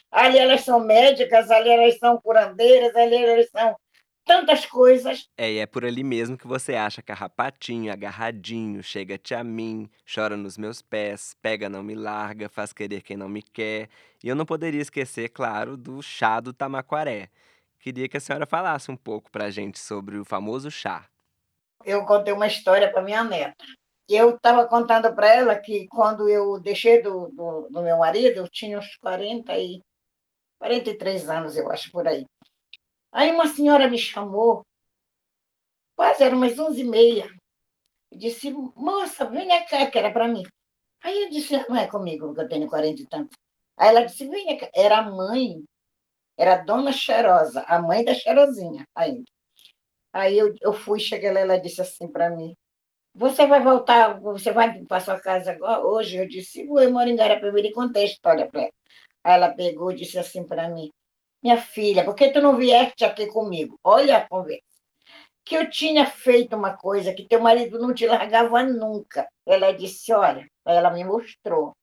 ali 0.09 0.37
elas 0.37 0.61
são 0.61 0.79
médicas, 0.79 1.51
ali 1.51 1.69
elas 1.69 1.97
são 1.97 2.17
curandeiras, 2.17 2.95
ali 2.95 3.15
elas 3.15 3.49
são 3.49 3.75
tantas 4.25 4.65
coisas. 4.65 5.27
É, 5.37 5.51
e 5.51 5.59
é 5.59 5.65
por 5.65 5.83
ali 5.83 6.01
mesmo 6.01 6.37
que 6.37 6.47
você 6.47 6.75
acha 6.75 7.01
carrapatinho, 7.01 7.91
agarradinho, 7.91 8.81
chega-te 8.81 9.35
a 9.35 9.43
mim, 9.43 9.89
chora 10.11 10.37
nos 10.37 10.57
meus 10.57 10.81
pés, 10.81 11.35
pega 11.41 11.67
não 11.67 11.83
me 11.83 11.93
larga, 11.93 12.47
faz 12.47 12.71
querer 12.71 13.01
quem 13.01 13.17
não 13.17 13.27
me 13.27 13.41
quer. 13.41 13.89
E 14.23 14.29
eu 14.29 14.35
não 14.35 14.45
poderia 14.45 14.81
esquecer, 14.81 15.27
claro, 15.27 15.75
do 15.75 16.01
chá 16.01 16.39
do 16.39 16.53
tamaquaré. 16.53 17.29
Queria 17.83 18.07
que 18.07 18.17
a 18.17 18.19
senhora 18.19 18.47
falasse 18.47 18.89
um 18.89 18.97
pouco 18.97 19.29
pra 19.29 19.51
gente 19.51 19.77
sobre 19.77 20.17
o 20.17 20.25
famoso 20.25 20.71
chá. 20.71 21.05
Eu 21.85 22.05
contei 22.05 22.33
uma 22.33 22.47
história 22.47 22.89
para 22.89 23.03
minha 23.03 23.23
neta 23.23 23.63
eu 24.09 24.35
estava 24.35 24.67
contando 24.67 25.13
para 25.15 25.33
ela 25.33 25.59
que 25.59 25.87
quando 25.87 26.29
eu 26.29 26.59
deixei 26.59 27.01
do, 27.01 27.29
do, 27.29 27.69
do, 27.69 27.81
meu 27.81 27.97
marido, 27.97 28.37
eu 28.37 28.49
tinha 28.49 28.77
uns 28.77 28.95
40 28.97 29.57
e, 29.57 29.81
43 30.59 31.29
anos, 31.29 31.57
eu 31.57 31.69
acho, 31.71 31.91
por 31.91 32.07
aí. 32.07 32.25
Aí 33.11 33.31
uma 33.31 33.47
senhora 33.47 33.89
me 33.89 33.97
chamou, 33.97 34.65
quase 35.95 36.23
era 36.23 36.35
umas 36.35 36.57
11 36.57 36.81
e 36.81 36.83
meia, 36.83 37.29
disse, 38.11 38.51
moça, 38.75 39.25
vem 39.25 39.47
cá, 39.67 39.89
que 39.89 39.97
era 39.97 40.11
para 40.11 40.27
mim. 40.27 40.43
Aí 41.03 41.23
eu 41.23 41.29
disse, 41.29 41.57
não 41.69 41.77
é 41.77 41.87
comigo, 41.87 42.27
porque 42.27 42.41
eu 42.41 42.49
tenho 42.49 42.69
40 42.69 43.01
e 43.01 43.07
tantos. 43.07 43.37
Aí 43.77 43.89
ela 43.89 44.05
disse, 44.05 44.27
vem 44.27 44.57
cá. 44.57 44.69
Era 44.75 44.99
a 44.99 45.11
mãe, 45.11 45.63
era 46.37 46.55
a 46.55 46.57
dona 46.57 46.91
Cheirosa, 46.91 47.61
a 47.67 47.81
mãe 47.81 48.03
da 48.03 48.13
Cheirosinha 48.13 48.85
ainda. 48.95 49.25
Aí 50.13 50.37
eu, 50.37 50.53
eu 50.61 50.73
fui, 50.73 50.99
cheguei 50.99 51.31
lá, 51.31 51.39
ela 51.41 51.59
disse 51.59 51.81
assim 51.81 52.07
para 52.11 52.29
mim, 52.29 52.55
você 53.15 53.45
vai 53.47 53.61
voltar, 53.63 54.19
você 54.19 54.51
vai 54.51 54.83
para 54.85 54.99
sua 54.99 55.19
casa 55.19 55.51
agora, 55.51 55.85
hoje? 55.85 56.17
Eu 56.17 56.27
disse, 56.27 56.61
eu 56.61 56.91
moro 56.91 57.09
em 57.09 57.15
Garapebiri 57.15 57.69
e 57.69 57.73
contei 57.73 58.03
a 58.03 58.05
história 58.05 58.47
para 58.49 58.61
ela. 58.61 58.71
Aí 59.23 59.33
ela 59.35 59.53
pegou 59.53 59.91
e 59.91 59.95
disse 59.95 60.17
assim 60.19 60.43
para 60.45 60.69
mim, 60.69 60.89
minha 61.41 61.57
filha, 61.57 62.03
por 62.05 62.15
que 62.15 62.31
tu 62.31 62.41
não 62.41 62.57
vieste 62.57 63.05
aqui 63.05 63.27
comigo? 63.27 63.79
Olha 63.83 64.17
a 64.17 64.27
conversa. 64.27 64.63
Que 65.45 65.55
eu 65.57 65.69
tinha 65.69 66.05
feito 66.05 66.55
uma 66.55 66.75
coisa 66.77 67.13
que 67.13 67.27
teu 67.27 67.41
marido 67.41 67.79
não 67.79 67.93
te 67.93 68.07
largava 68.07 68.63
nunca. 68.63 69.27
Ela 69.45 69.71
disse, 69.73 70.13
olha, 70.13 70.47
ela 70.65 70.89
me 70.91 71.03
mostrou 71.03 71.73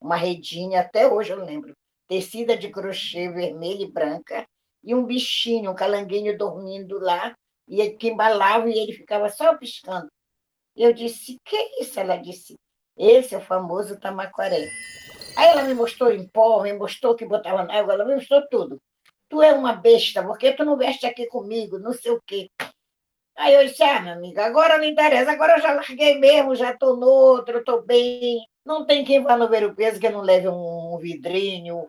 uma 0.00 0.16
redinha, 0.16 0.80
até 0.80 1.06
hoje 1.06 1.32
eu 1.32 1.44
lembro, 1.44 1.74
tecida 2.08 2.56
de 2.56 2.70
crochê 2.70 3.28
vermelha 3.28 3.82
e 3.84 3.90
branca, 3.90 4.46
e 4.82 4.94
um 4.94 5.04
bichinho, 5.04 5.70
um 5.70 5.74
calanguinho 5.74 6.36
dormindo 6.36 6.98
lá, 6.98 7.34
e 7.68 7.90
que 7.90 8.08
embalava 8.08 8.68
e 8.68 8.78
ele 8.78 8.92
ficava 8.92 9.28
só 9.28 9.56
piscando. 9.56 10.08
Eu 10.76 10.92
disse, 10.92 11.36
que 11.44 11.56
é 11.56 11.82
isso? 11.82 11.98
Ela 11.98 12.16
disse, 12.16 12.54
esse 12.96 13.34
é 13.34 13.38
o 13.38 13.40
famoso 13.40 13.98
tamaquaré. 13.98 14.68
Aí 15.36 15.48
ela 15.48 15.64
me 15.64 15.74
mostrou 15.74 16.12
em 16.12 16.26
pó, 16.28 16.62
me 16.62 16.72
mostrou 16.72 17.14
que 17.14 17.26
botava 17.26 17.64
na 17.64 17.78
água, 17.78 17.94
ela 17.94 18.04
me 18.04 18.14
mostrou 18.14 18.46
tudo. 18.48 18.80
Tu 19.28 19.42
é 19.42 19.52
uma 19.52 19.72
besta, 19.72 20.22
porque 20.22 20.52
tu 20.52 20.64
não 20.64 20.76
veste 20.76 21.04
aqui 21.04 21.26
comigo, 21.26 21.78
não 21.78 21.92
sei 21.92 22.12
o 22.12 22.22
quê. 22.24 22.48
Aí 23.36 23.54
eu 23.54 23.66
disse, 23.66 23.82
ah, 23.82 24.00
minha 24.00 24.14
amiga, 24.14 24.46
agora 24.46 24.78
não 24.78 24.84
interessa, 24.84 25.32
agora 25.32 25.56
eu 25.56 25.62
já 25.62 25.74
larguei 25.74 26.18
mesmo, 26.18 26.54
já 26.54 26.72
estou 26.72 26.96
no 26.96 27.06
outro, 27.06 27.58
estou 27.58 27.82
bem. 27.82 28.40
Não 28.64 28.86
tem 28.86 29.04
quem 29.04 29.22
vá 29.22 29.36
no 29.36 29.48
ver 29.48 29.64
o 29.64 29.74
peso 29.74 30.00
que 30.00 30.08
não 30.08 30.22
leve 30.22 30.48
um 30.48 30.96
vidrinho, 30.98 31.86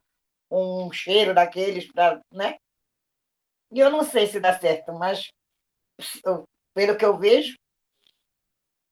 um 0.51 0.91
cheiro 0.91 1.33
daqueles, 1.33 1.91
pra, 1.91 2.21
né? 2.31 2.57
E 3.71 3.79
eu 3.79 3.89
não 3.89 4.03
sei 4.03 4.27
se 4.27 4.39
dá 4.39 4.57
certo, 4.57 4.93
mas 4.93 5.27
pelo 6.73 6.97
que 6.97 7.05
eu 7.05 7.17
vejo, 7.17 7.55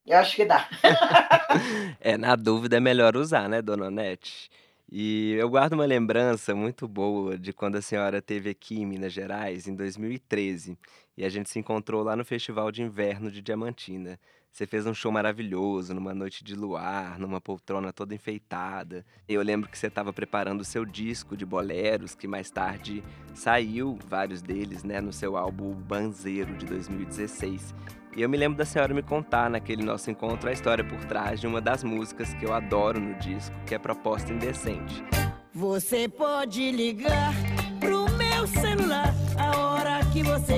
eu 0.06 0.18
acho 0.18 0.36
que 0.36 0.44
dá. 0.44 0.68
é, 2.00 2.16
na 2.16 2.36
dúvida 2.36 2.76
é 2.76 2.80
melhor 2.80 3.16
usar, 3.16 3.48
né, 3.48 3.60
dona 3.62 3.86
Onete? 3.86 4.48
E 4.90 5.32
eu 5.32 5.48
guardo 5.50 5.72
uma 5.72 5.84
lembrança 5.84 6.54
muito 6.54 6.86
boa 6.86 7.36
de 7.36 7.52
quando 7.52 7.76
a 7.76 7.82
senhora 7.82 8.18
esteve 8.18 8.50
aqui 8.50 8.80
em 8.80 8.86
Minas 8.86 9.12
Gerais, 9.12 9.66
em 9.66 9.74
2013, 9.74 10.78
e 11.16 11.24
a 11.24 11.28
gente 11.28 11.50
se 11.50 11.58
encontrou 11.58 12.04
lá 12.04 12.14
no 12.14 12.24
Festival 12.24 12.70
de 12.70 12.82
Inverno 12.82 13.30
de 13.30 13.42
Diamantina. 13.42 14.20
Você 14.56 14.66
fez 14.66 14.86
um 14.86 14.94
show 14.94 15.12
maravilhoso, 15.12 15.92
numa 15.92 16.14
noite 16.14 16.42
de 16.42 16.54
luar, 16.54 17.18
numa 17.18 17.42
poltrona 17.42 17.92
toda 17.92 18.14
enfeitada. 18.14 19.04
Eu 19.28 19.42
lembro 19.42 19.68
que 19.68 19.76
você 19.76 19.88
estava 19.88 20.14
preparando 20.14 20.62
o 20.62 20.64
seu 20.64 20.82
disco 20.86 21.36
de 21.36 21.44
boleros, 21.44 22.14
que 22.14 22.26
mais 22.26 22.50
tarde 22.50 23.04
saiu, 23.34 23.98
vários 24.08 24.40
deles, 24.40 24.82
né, 24.82 24.98
no 24.98 25.12
seu 25.12 25.36
álbum 25.36 25.74
Banzeiro 25.74 26.56
de 26.56 26.64
2016. 26.64 27.74
E 28.16 28.22
eu 28.22 28.30
me 28.30 28.38
lembro 28.38 28.56
da 28.56 28.64
senhora 28.64 28.94
me 28.94 29.02
contar 29.02 29.50
naquele 29.50 29.84
nosso 29.84 30.10
encontro 30.10 30.48
a 30.48 30.52
história 30.54 30.82
por 30.82 31.04
trás 31.04 31.38
de 31.38 31.46
uma 31.46 31.60
das 31.60 31.84
músicas 31.84 32.32
que 32.32 32.46
eu 32.46 32.54
adoro 32.54 32.98
no 32.98 33.12
disco, 33.18 33.54
que 33.66 33.74
é 33.74 33.78
Proposta 33.78 34.32
Indecente. 34.32 35.04
Você 35.52 36.08
pode 36.08 36.72
ligar 36.72 37.34
pro 37.78 38.08
meu 38.12 38.46
celular 38.46 39.12
a 39.38 39.58
hora 39.58 40.00
que 40.14 40.22
você 40.22 40.55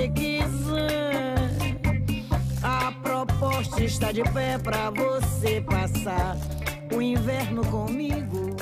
está 3.89 4.11
de 4.11 4.21
pé 4.31 4.59
pra 4.59 4.91
você 4.91 5.61
passar 5.61 6.35
o 6.95 7.01
inverno 7.01 7.65
comigo. 7.71 8.55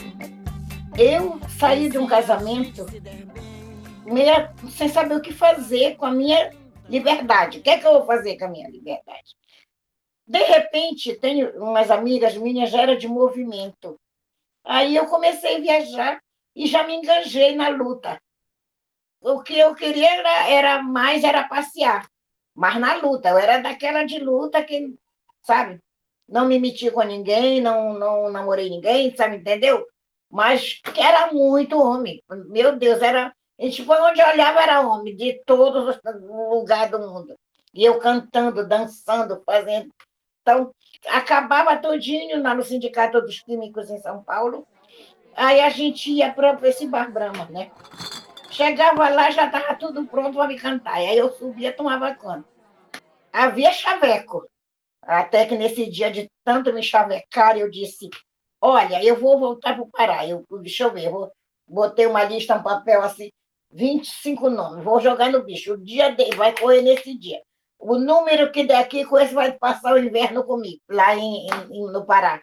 Eu 0.97 1.37
saí 1.59 1.89
de 1.89 1.97
um 1.97 2.07
casamento 2.07 2.85
sem 4.71 4.87
saber 4.87 5.15
o 5.15 5.21
que 5.21 5.33
fazer 5.33 5.97
com 5.97 6.05
a 6.05 6.11
minha 6.11 6.55
liberdade. 6.87 7.59
O 7.59 7.61
que 7.61 7.69
é 7.69 7.77
que 7.77 7.85
eu 7.85 7.91
vou 7.91 8.05
fazer 8.05 8.37
com 8.37 8.45
a 8.45 8.47
minha 8.47 8.69
liberdade? 8.69 9.35
De 10.25 10.41
repente, 10.43 11.13
tenho 11.15 11.61
umas 11.61 11.91
amigas 11.91 12.37
minhas, 12.37 12.69
já 12.69 12.83
era 12.83 12.95
de 12.95 13.09
movimento. 13.09 13.99
Aí 14.63 14.95
eu 14.95 15.07
comecei 15.07 15.57
a 15.57 15.59
viajar 15.59 16.21
e 16.55 16.67
já 16.67 16.87
me 16.87 16.95
enganjei 16.95 17.53
na 17.53 17.67
luta. 17.67 18.17
O 19.19 19.41
que 19.41 19.59
eu 19.59 19.75
queria 19.75 20.09
era, 20.09 20.49
era 20.49 20.81
mais 20.81 21.25
era 21.25 21.43
passear, 21.49 22.07
mas 22.55 22.79
na 22.79 22.95
luta. 22.95 23.27
Eu 23.27 23.37
era 23.37 23.57
daquela 23.57 24.05
de 24.05 24.19
luta 24.19 24.63
que, 24.63 24.97
sabe, 25.43 25.79
não 26.27 26.45
me 26.45 26.59
meti 26.59 26.91
com 26.91 27.01
ninguém, 27.01 27.61
não, 27.61 27.93
não 27.93 28.29
namorei 28.31 28.69
ninguém, 28.69 29.15
sabe, 29.15 29.37
entendeu? 29.37 29.85
Mas 30.29 30.81
era 30.97 31.31
muito 31.31 31.79
homem. 31.79 32.21
Meu 32.49 32.75
Deus, 32.75 33.01
era 33.01 33.33
a 33.59 33.63
gente 33.63 33.83
foi 33.83 33.99
onde 33.99 34.21
olhava 34.21 34.61
era 34.61 34.81
homem, 34.81 35.15
de 35.15 35.41
todos 35.45 35.87
os 35.87 35.99
lugares 36.29 36.91
do 36.91 36.99
mundo. 36.99 37.35
E 37.73 37.83
eu 37.83 37.97
cantando, 37.97 38.67
dançando, 38.67 39.41
fazendo. 39.43 39.89
Então, 40.41 40.71
acabava 41.07 41.75
todinho 41.77 42.41
lá 42.41 42.53
no 42.53 42.63
Sindicato 42.63 43.19
dos 43.19 43.39
Químicos 43.39 43.89
em 43.89 43.99
São 43.99 44.23
Paulo. 44.23 44.67
Aí 45.35 45.59
a 45.59 45.69
gente 45.69 46.11
ia 46.11 46.31
para 46.31 46.57
esse 46.67 46.87
Bar 46.87 47.11
Brahma, 47.11 47.45
né? 47.49 47.71
Chegava 48.51 49.09
lá, 49.09 49.31
já 49.31 49.47
estava 49.47 49.75
tudo 49.75 50.05
pronto 50.05 50.35
para 50.35 50.47
me 50.47 50.59
cantar. 50.59 50.95
Aí 50.95 51.17
eu 51.17 51.31
subia, 51.31 51.73
tomava 51.73 52.13
conta. 52.13 52.45
Havia 53.33 53.71
chaveco. 53.73 54.47
Até 55.07 55.45
que 55.45 55.55
nesse 55.55 55.89
dia 55.89 56.11
de 56.11 56.29
tanto 56.43 56.73
me 56.73 56.83
chavecar, 56.83 57.57
eu 57.57 57.71
disse: 57.71 58.09
Olha, 58.59 59.01
eu 59.01 59.15
vou 59.15 59.39
voltar 59.39 59.73
para 59.73 59.83
o 59.83 59.89
Pará. 59.89 60.27
Eu, 60.27 60.45
deixa 60.59 60.83
eu 60.83 60.93
ver, 60.93 61.09
vou, 61.09 61.31
botei 61.65 62.05
uma 62.05 62.25
lista, 62.25 62.57
um 62.57 62.63
papel 62.63 63.01
assim. 63.01 63.31
25 63.71 64.49
nomes, 64.49 64.83
vou 64.83 64.99
jogar 64.99 65.31
no 65.31 65.43
bicho. 65.43 65.73
O 65.73 65.77
dia 65.77 66.09
dele 66.11 66.35
vai 66.35 66.53
correr 66.57 66.81
nesse 66.81 67.17
dia. 67.17 67.41
O 67.79 67.97
número 67.97 68.51
que 68.51 68.65
der 68.65 68.77
aqui, 68.79 69.05
com 69.05 69.17
esse 69.17 69.33
vai 69.33 69.53
passar 69.53 69.93
o 69.93 69.99
inverno 69.99 70.43
comigo, 70.43 70.81
lá 70.89 71.15
em, 71.15 71.47
em 71.71 71.91
no 71.91 72.05
Pará, 72.05 72.41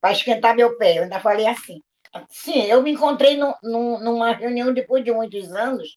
para 0.00 0.12
esquentar 0.12 0.54
meu 0.54 0.76
pé. 0.76 0.98
Eu 0.98 1.04
ainda 1.04 1.18
falei 1.18 1.48
assim. 1.48 1.80
Sim, 2.28 2.62
eu 2.64 2.82
me 2.82 2.92
encontrei 2.92 3.36
no, 3.36 3.56
no, 3.62 3.98
numa 3.98 4.32
reunião 4.32 4.72
depois 4.72 5.02
de 5.02 5.10
muitos 5.10 5.50
anos, 5.52 5.96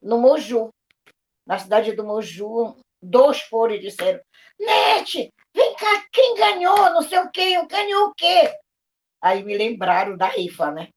no 0.00 0.16
Moju, 0.16 0.70
na 1.46 1.58
cidade 1.58 1.92
do 1.92 2.04
Moju. 2.04 2.76
Dois 3.04 3.40
foram 3.42 3.74
e 3.74 3.80
disseram: 3.80 4.18
Nete, 4.58 5.30
vem 5.54 5.74
cá, 5.76 6.04
quem 6.10 6.34
ganhou? 6.36 6.90
Não 6.90 7.02
sei 7.02 7.18
o 7.18 7.30
quê, 7.30 7.52
eu 7.54 7.66
ganhou 7.66 8.08
o 8.08 8.14
quê? 8.14 8.50
Aí 9.22 9.44
me 9.44 9.56
lembraram 9.56 10.16
da 10.16 10.28
rifa, 10.28 10.70
né? 10.70 10.88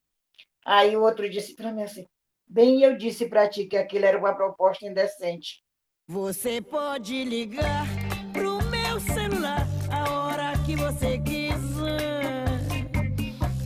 Aí 0.65 0.96
o 0.96 1.02
outro 1.02 1.30
disse 1.30 1.54
para 1.54 1.72
mim 1.72 1.84
assim: 1.84 2.06
Bem, 2.48 2.82
eu 2.82 2.98
disse 2.98 3.28
para 3.28 3.50
ti 3.50 3.65
que 3.65 3.76
aquilo 3.76 4.06
era 4.06 4.17
uma 4.17 4.34
proposta 4.34 4.86
indecente. 4.86 5.62
Você 6.08 6.62
pode 6.62 7.26
ligar 7.26 7.86
pro 8.32 8.63
meu 8.63 9.00
celular 9.02 9.67
a 9.91 10.10
hora 10.13 10.54
que 10.65 10.78
você 10.78 11.20
quiser. 11.20 12.48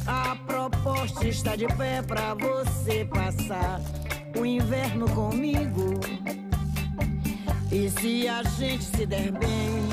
A 0.08 0.36
proposta 0.48 1.28
está 1.28 1.56
de 1.56 1.68
pé 1.78 2.02
para 2.02 2.34
você 2.34 3.06
passar 3.06 3.80
o 4.36 4.44
inverno 4.44 5.06
comigo. 5.14 6.41
E 7.72 7.90
se 7.90 8.28
a 8.28 8.44
gente 8.44 8.84
se 8.84 9.06
der 9.06 9.32
bem, 9.32 9.88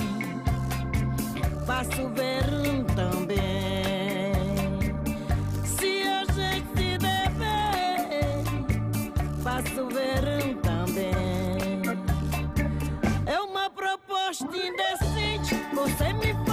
passa 1.67 2.03
o 2.03 2.09
verão 2.11 2.85
também. 2.97 3.59
passa 9.59 9.83
o 9.83 9.89
verão 9.89 10.55
também. 10.63 11.83
É 13.27 13.41
uma 13.41 13.71
proposta 13.71 14.47
indecente, 14.47 15.55
você 15.75 16.13
me 16.13 16.48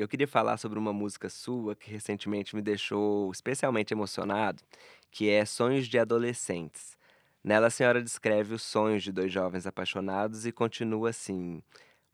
Eu 0.00 0.08
queria 0.08 0.26
falar 0.26 0.56
sobre 0.56 0.78
uma 0.78 0.92
música 0.92 1.28
sua 1.28 1.76
que 1.76 1.90
recentemente 1.90 2.56
me 2.56 2.62
deixou 2.62 3.30
especialmente 3.30 3.92
emocionado, 3.92 4.62
que 5.10 5.28
é 5.28 5.44
Sonhos 5.44 5.86
de 5.86 5.98
Adolescentes. 5.98 6.96
Nela 7.44 7.66
a 7.66 7.70
senhora 7.70 8.02
descreve 8.02 8.54
os 8.54 8.62
sonhos 8.62 9.02
de 9.02 9.12
dois 9.12 9.30
jovens 9.30 9.66
apaixonados 9.66 10.46
e 10.46 10.52
continua 10.52 11.10
assim: 11.10 11.62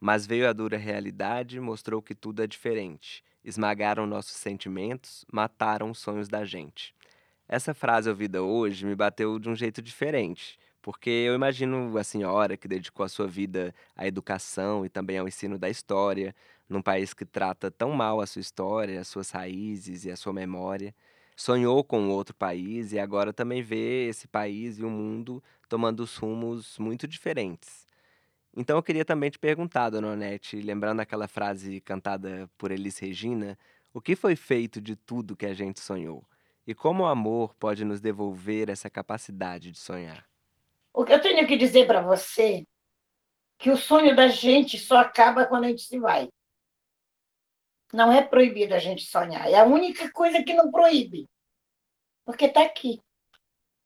Mas 0.01 0.27
veio 0.27 0.49
a 0.49 0.53
dura 0.53 0.77
realidade, 0.77 1.61
mostrou 1.61 2.03
que 2.03 2.15
tudo 2.15 2.43
é 2.43 2.47
diferente 2.47 3.23
esmagaram 3.47 4.07
nossos 4.07 4.33
sentimentos, 4.33 5.25
mataram 5.33 5.93
os 5.93 6.01
sonhos 6.01 6.29
da 6.29 6.45
gente. 6.45 6.93
Essa 7.49 7.73
frase 7.73 8.11
ouvida 8.11 8.43
hoje 8.43 8.85
me 8.85 8.97
bateu 8.97 9.39
de 9.39 9.49
um 9.49 9.55
jeito 9.55 9.81
diferente, 9.81 10.59
porque 10.83 11.09
eu 11.09 11.33
imagino 11.33 11.97
a 11.97 12.03
senhora 12.03 12.57
que 12.57 12.67
dedicou 12.67 13.07
a 13.07 13.09
sua 13.09 13.29
vida 13.29 13.73
à 13.95 14.05
educação 14.05 14.85
e 14.85 14.89
também 14.89 15.17
ao 15.19 15.29
ensino 15.29 15.57
da 15.57 15.71
história, 15.71 16.35
num 16.69 16.83
país 16.83 17.15
que 17.15 17.25
trata 17.25 17.71
tão 17.71 17.93
mal 17.93 18.21
a 18.21 18.27
sua 18.27 18.41
história, 18.41 19.01
as 19.01 19.09
suas 19.09 19.31
raízes 19.31 20.05
e 20.05 20.11
a 20.11 20.17
sua 20.17 20.33
memória. 20.33 20.95
Sonhou 21.37 21.85
com 21.85 22.09
outro 22.09 22.35
país 22.35 22.93
e 22.93 22.99
agora 22.99 23.33
também 23.33 23.63
vê 23.63 24.09
esse 24.09 24.27
país 24.27 24.79
e 24.79 24.85
o 24.85 24.91
mundo 24.91 25.43
tomando 25.69 26.05
rumos 26.19 26.79
muito 26.79 27.07
diferentes. 27.07 27.87
Então 28.57 28.77
eu 28.77 28.83
queria 28.83 29.05
também 29.05 29.31
te 29.31 29.39
perguntar, 29.39 29.91
dona 29.91 30.13
Onete, 30.13 30.61
lembrando 30.61 31.01
aquela 31.01 31.29
frase 31.29 31.81
cantada 31.83 32.49
por 32.57 32.71
Elis 32.71 32.99
Regina, 32.99 33.59
o 33.93 34.01
que 34.01 34.17
foi 34.17 34.35
feito 34.35 34.81
de 34.81 34.97
tudo 34.97 35.37
que 35.37 35.45
a 35.45 35.53
gente 35.53 35.81
sonhou? 35.81 36.25
E 36.67 36.75
como 36.75 37.03
o 37.03 37.07
amor 37.07 37.55
pode 37.55 37.85
nos 37.85 38.01
devolver 38.01 38.71
essa 38.71 38.89
capacidade 38.89 39.71
de 39.71 39.79
sonhar? 39.79 40.25
O 40.93 41.05
que 41.05 41.13
eu 41.13 41.21
tenho 41.21 41.47
que 41.47 41.57
dizer 41.57 41.87
para 41.87 42.01
você 42.01 42.65
que 43.59 43.71
o 43.71 43.77
sonho 43.77 44.15
da 44.15 44.29
gente 44.29 44.79
só 44.79 44.99
acaba 44.99 45.47
quando 45.47 45.65
a 45.65 45.69
gente 45.69 45.83
se 45.83 45.99
vai. 45.99 46.29
Não 47.97 48.13
é 48.13 48.23
proibido 48.23 48.75
a 48.75 48.79
gente 48.79 49.07
sonhar. 49.07 49.51
É 49.51 49.59
a 49.59 49.65
única 49.65 50.13
coisa 50.13 50.45
que 50.45 50.53
não 50.53 50.71
proíbe. 50.71 51.27
Porque 52.27 52.45
está 52.45 52.63
aqui. 52.63 53.01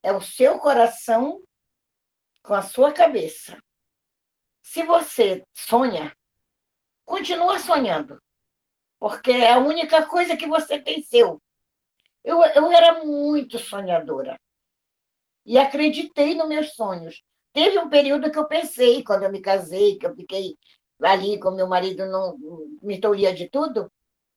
É 0.02 0.12
o 0.12 0.20
seu 0.20 0.58
coração 0.58 1.40
com 2.42 2.52
a 2.52 2.60
sua 2.60 2.92
cabeça. 2.92 3.56
Se 4.64 4.82
você 4.82 5.44
sonha, 5.54 6.12
continua 7.04 7.60
sonhando, 7.60 8.20
porque 8.98 9.30
é 9.30 9.52
a 9.52 9.58
única 9.58 10.04
coisa 10.04 10.36
que 10.36 10.48
você 10.48 10.82
tem 10.82 11.00
seu. 11.04 11.40
Eu, 12.24 12.42
eu 12.42 12.72
era 12.72 13.04
muito 13.04 13.60
sonhadora 13.60 14.36
e 15.46 15.56
acreditei 15.56 16.34
nos 16.34 16.48
meus 16.48 16.74
sonhos. 16.74 17.22
Teve 17.52 17.78
um 17.78 17.88
período 17.88 18.28
que 18.28 18.38
eu 18.38 18.48
pensei, 18.48 19.04
quando 19.04 19.22
eu 19.22 19.30
me 19.30 19.40
casei, 19.40 19.96
que 19.98 20.06
eu 20.06 20.16
fiquei 20.16 20.58
ali 21.00 21.38
com 21.38 21.52
meu 21.52 21.68
marido, 21.68 22.06
não 22.06 22.36
me 22.82 23.00
tolhia 23.00 23.32
de 23.32 23.48
tudo, 23.48 23.88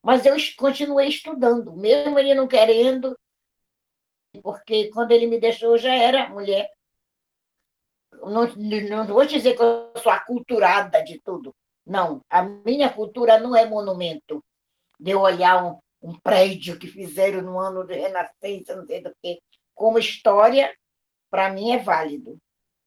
mas 0.04 0.26
eu 0.26 0.36
continuei 0.58 1.08
estudando, 1.08 1.74
mesmo 1.76 2.20
ele 2.20 2.36
não 2.36 2.48
querendo, 2.48 3.18
porque 4.44 4.89
quando 4.89 5.12
ele 5.12 5.28
me 5.28 5.39
deixou, 5.39 5.72
eu 5.72 5.78
já 5.78 5.96
era 5.96 6.30
mulher 6.30 6.70
não, 8.26 8.48
não 8.56 9.06
vou 9.06 9.26
dizer 9.26 9.56
que 9.56 9.62
eu 9.62 9.92
sou 9.98 10.12
aculturada 10.12 11.04
de 11.04 11.20
tudo. 11.20 11.56
Não, 11.86 12.22
a 12.30 12.42
minha 12.44 12.89
cultura 12.89 13.39
não 13.39 13.56
é 13.56 13.66
monumento 13.66 14.44
de 15.00 15.12
eu 15.12 15.20
olhar 15.20 15.63
um, 15.66 15.80
um 16.02 16.20
prédio 16.20 16.80
que 16.80 16.88
fizeram 16.88 17.42
no 17.42 17.60
ano 17.60 17.86
de 17.86 17.96
Renascença, 17.96 18.76
não 18.76 18.86
sei 18.86 19.02
do 19.02 19.13
que. 19.22 19.39
Como 19.76 20.00
história, 20.00 20.74
para 21.30 21.50
mim 21.50 21.72
é 21.72 21.80
válido. 21.80 22.38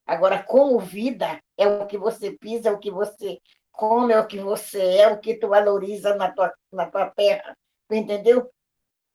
Agora, 0.07 0.43
como 0.43 0.79
vida, 0.79 1.41
é 1.59 1.67
o 1.67 1.87
que 1.87 1.99
você 1.99 2.31
pisa, 2.31 2.69
é 2.69 2.73
o 2.73 2.79
que 2.79 2.91
você 2.91 3.41
come, 3.77 4.13
é 4.13 4.21
o 4.21 4.27
que 4.27 4.39
você 4.39 4.97
é 4.97 5.09
o 5.09 5.21
que 5.21 5.35
tu 5.35 5.49
valoriza 5.49 6.15
na 6.15 6.33
tua, 6.33 6.53
na 6.73 6.91
tua 6.91 7.11
terra. 7.11 7.57
Entendeu? 7.91 8.51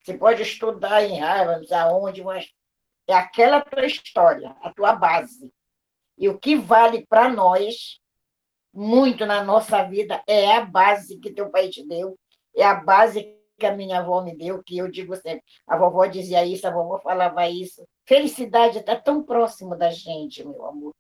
Você 0.04 0.18
pode 0.18 0.42
estudar 0.42 1.04
em 1.04 1.20
Harvard, 1.20 1.72
aonde, 1.74 2.24
mas 2.24 2.52
é 3.08 3.14
aquela 3.14 3.62
tua 3.62 3.86
história, 3.86 4.56
a 4.62 4.74
tua 4.74 4.94
base. 4.94 5.52
E 6.18 6.30
o 6.30 6.40
que 6.40 6.56
vale 6.56 7.06
para 7.08 7.30
nós, 7.30 8.00
muito 8.74 9.26
na 9.26 9.44
nossa 9.44 9.84
vida, 9.84 10.24
é 10.28 10.56
a 10.56 10.66
base 10.66 11.20
que 11.20 11.34
teu 11.34 11.50
pai 11.50 11.70
te 11.70 11.86
deu, 11.86 12.18
é 12.56 12.64
a 12.64 12.76
base 12.76 13.38
que 13.60 13.66
a 13.66 13.76
minha 13.76 14.00
avó 14.00 14.24
me 14.24 14.36
deu, 14.36 14.64
que 14.64 14.78
eu 14.78 14.90
digo 14.90 15.16
sempre, 15.16 15.44
a 15.68 15.78
vovó 15.78 16.06
dizia 16.08 16.44
isso, 16.46 16.68
a 16.68 16.72
vovó 16.72 17.00
falava 17.00 17.48
isso. 17.48 17.86
Felicidade 18.08 18.80
está 18.80 18.96
tão 18.96 19.24
próximo 19.24 19.78
da 19.78 19.92
gente, 19.92 20.44
meu 20.44 20.66
amor. 20.66 20.94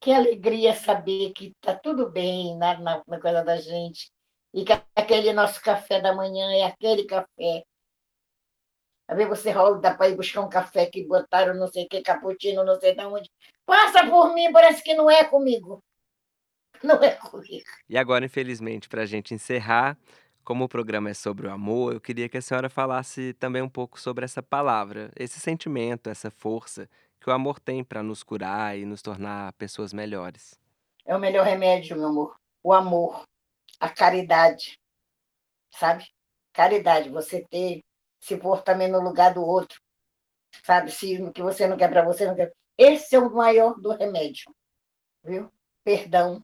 Que 0.00 0.12
alegria 0.12 0.74
saber 0.74 1.32
que 1.32 1.48
está 1.48 1.74
tudo 1.74 2.10
bem 2.10 2.56
na, 2.56 2.78
na, 2.78 3.02
na 3.06 3.20
coisa 3.20 3.42
da 3.42 3.56
gente. 3.56 4.10
E 4.54 4.64
que 4.64 4.72
aquele 4.94 5.32
nosso 5.32 5.60
café 5.60 6.00
da 6.00 6.14
manhã 6.14 6.50
é 6.52 6.64
aquele 6.64 7.04
café 7.04 7.64
a 9.08 9.14
ver 9.14 9.26
você 9.26 9.50
roda 9.50 9.94
para 9.94 10.10
ir 10.10 10.16
buscar 10.16 10.42
um 10.42 10.50
café 10.50 10.84
que 10.84 11.06
botaram 11.06 11.54
não 11.54 11.66
sei 11.66 11.86
o 11.86 11.88
que, 11.88 12.02
cappuccino, 12.02 12.62
não 12.62 12.78
sei 12.78 12.94
de 12.94 13.04
onde. 13.06 13.30
Passa 13.64 14.06
por 14.06 14.34
mim, 14.34 14.52
parece 14.52 14.82
que 14.82 14.94
não 14.94 15.10
é 15.10 15.24
comigo. 15.24 15.82
Não 16.82 17.02
é 17.02 17.12
comigo. 17.12 17.64
E 17.88 17.96
agora, 17.96 18.26
infelizmente, 18.26 18.86
para 18.86 19.02
a 19.02 19.06
gente 19.06 19.32
encerrar, 19.32 19.96
como 20.44 20.64
o 20.64 20.68
programa 20.68 21.08
é 21.08 21.14
sobre 21.14 21.46
o 21.46 21.50
amor, 21.50 21.94
eu 21.94 22.00
queria 22.00 22.28
que 22.28 22.36
a 22.36 22.42
senhora 22.42 22.68
falasse 22.68 23.32
também 23.34 23.62
um 23.62 23.68
pouco 23.68 23.98
sobre 23.98 24.26
essa 24.26 24.42
palavra, 24.42 25.10
esse 25.16 25.40
sentimento, 25.40 26.10
essa 26.10 26.30
força 26.30 26.88
que 27.20 27.28
o 27.28 27.32
amor 27.32 27.60
tem 27.60 27.82
para 27.82 28.02
nos 28.02 28.22
curar 28.22 28.78
e 28.78 28.84
nos 28.84 29.02
tornar 29.02 29.52
pessoas 29.54 29.92
melhores. 29.92 30.58
É 31.04 31.16
o 31.16 31.20
melhor 31.20 31.44
remédio, 31.44 31.96
meu 31.96 32.08
amor. 32.08 32.36
O 32.62 32.72
amor, 32.72 33.24
a 33.80 33.88
caridade, 33.88 34.78
sabe? 35.70 36.06
Caridade, 36.52 37.08
você 37.08 37.44
ter 37.48 37.82
se 38.20 38.36
pôr 38.36 38.62
também 38.62 38.88
no 38.88 39.00
lugar 39.00 39.32
do 39.32 39.44
outro, 39.44 39.80
sabe? 40.64 40.90
Se 40.90 41.20
o 41.22 41.32
que 41.32 41.42
você 41.42 41.66
não 41.66 41.76
quer 41.76 41.88
para 41.88 42.04
você, 42.04 42.26
não 42.26 42.34
quer. 42.34 42.52
Esse 42.76 43.16
é 43.16 43.18
o 43.18 43.32
maior 43.32 43.80
do 43.80 43.90
remédio, 43.90 44.54
viu? 45.24 45.50
Perdão. 45.84 46.42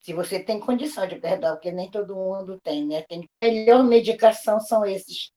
Se 0.00 0.12
você 0.12 0.42
tem 0.42 0.60
condição 0.60 1.06
de 1.06 1.16
perdão, 1.16 1.54
porque 1.54 1.72
nem 1.72 1.90
todo 1.90 2.14
mundo 2.14 2.60
tem, 2.60 2.86
né? 2.86 3.02
Tem 3.02 3.28
melhor 3.42 3.82
medicação 3.82 4.60
são 4.60 4.84
esses, 4.84 5.32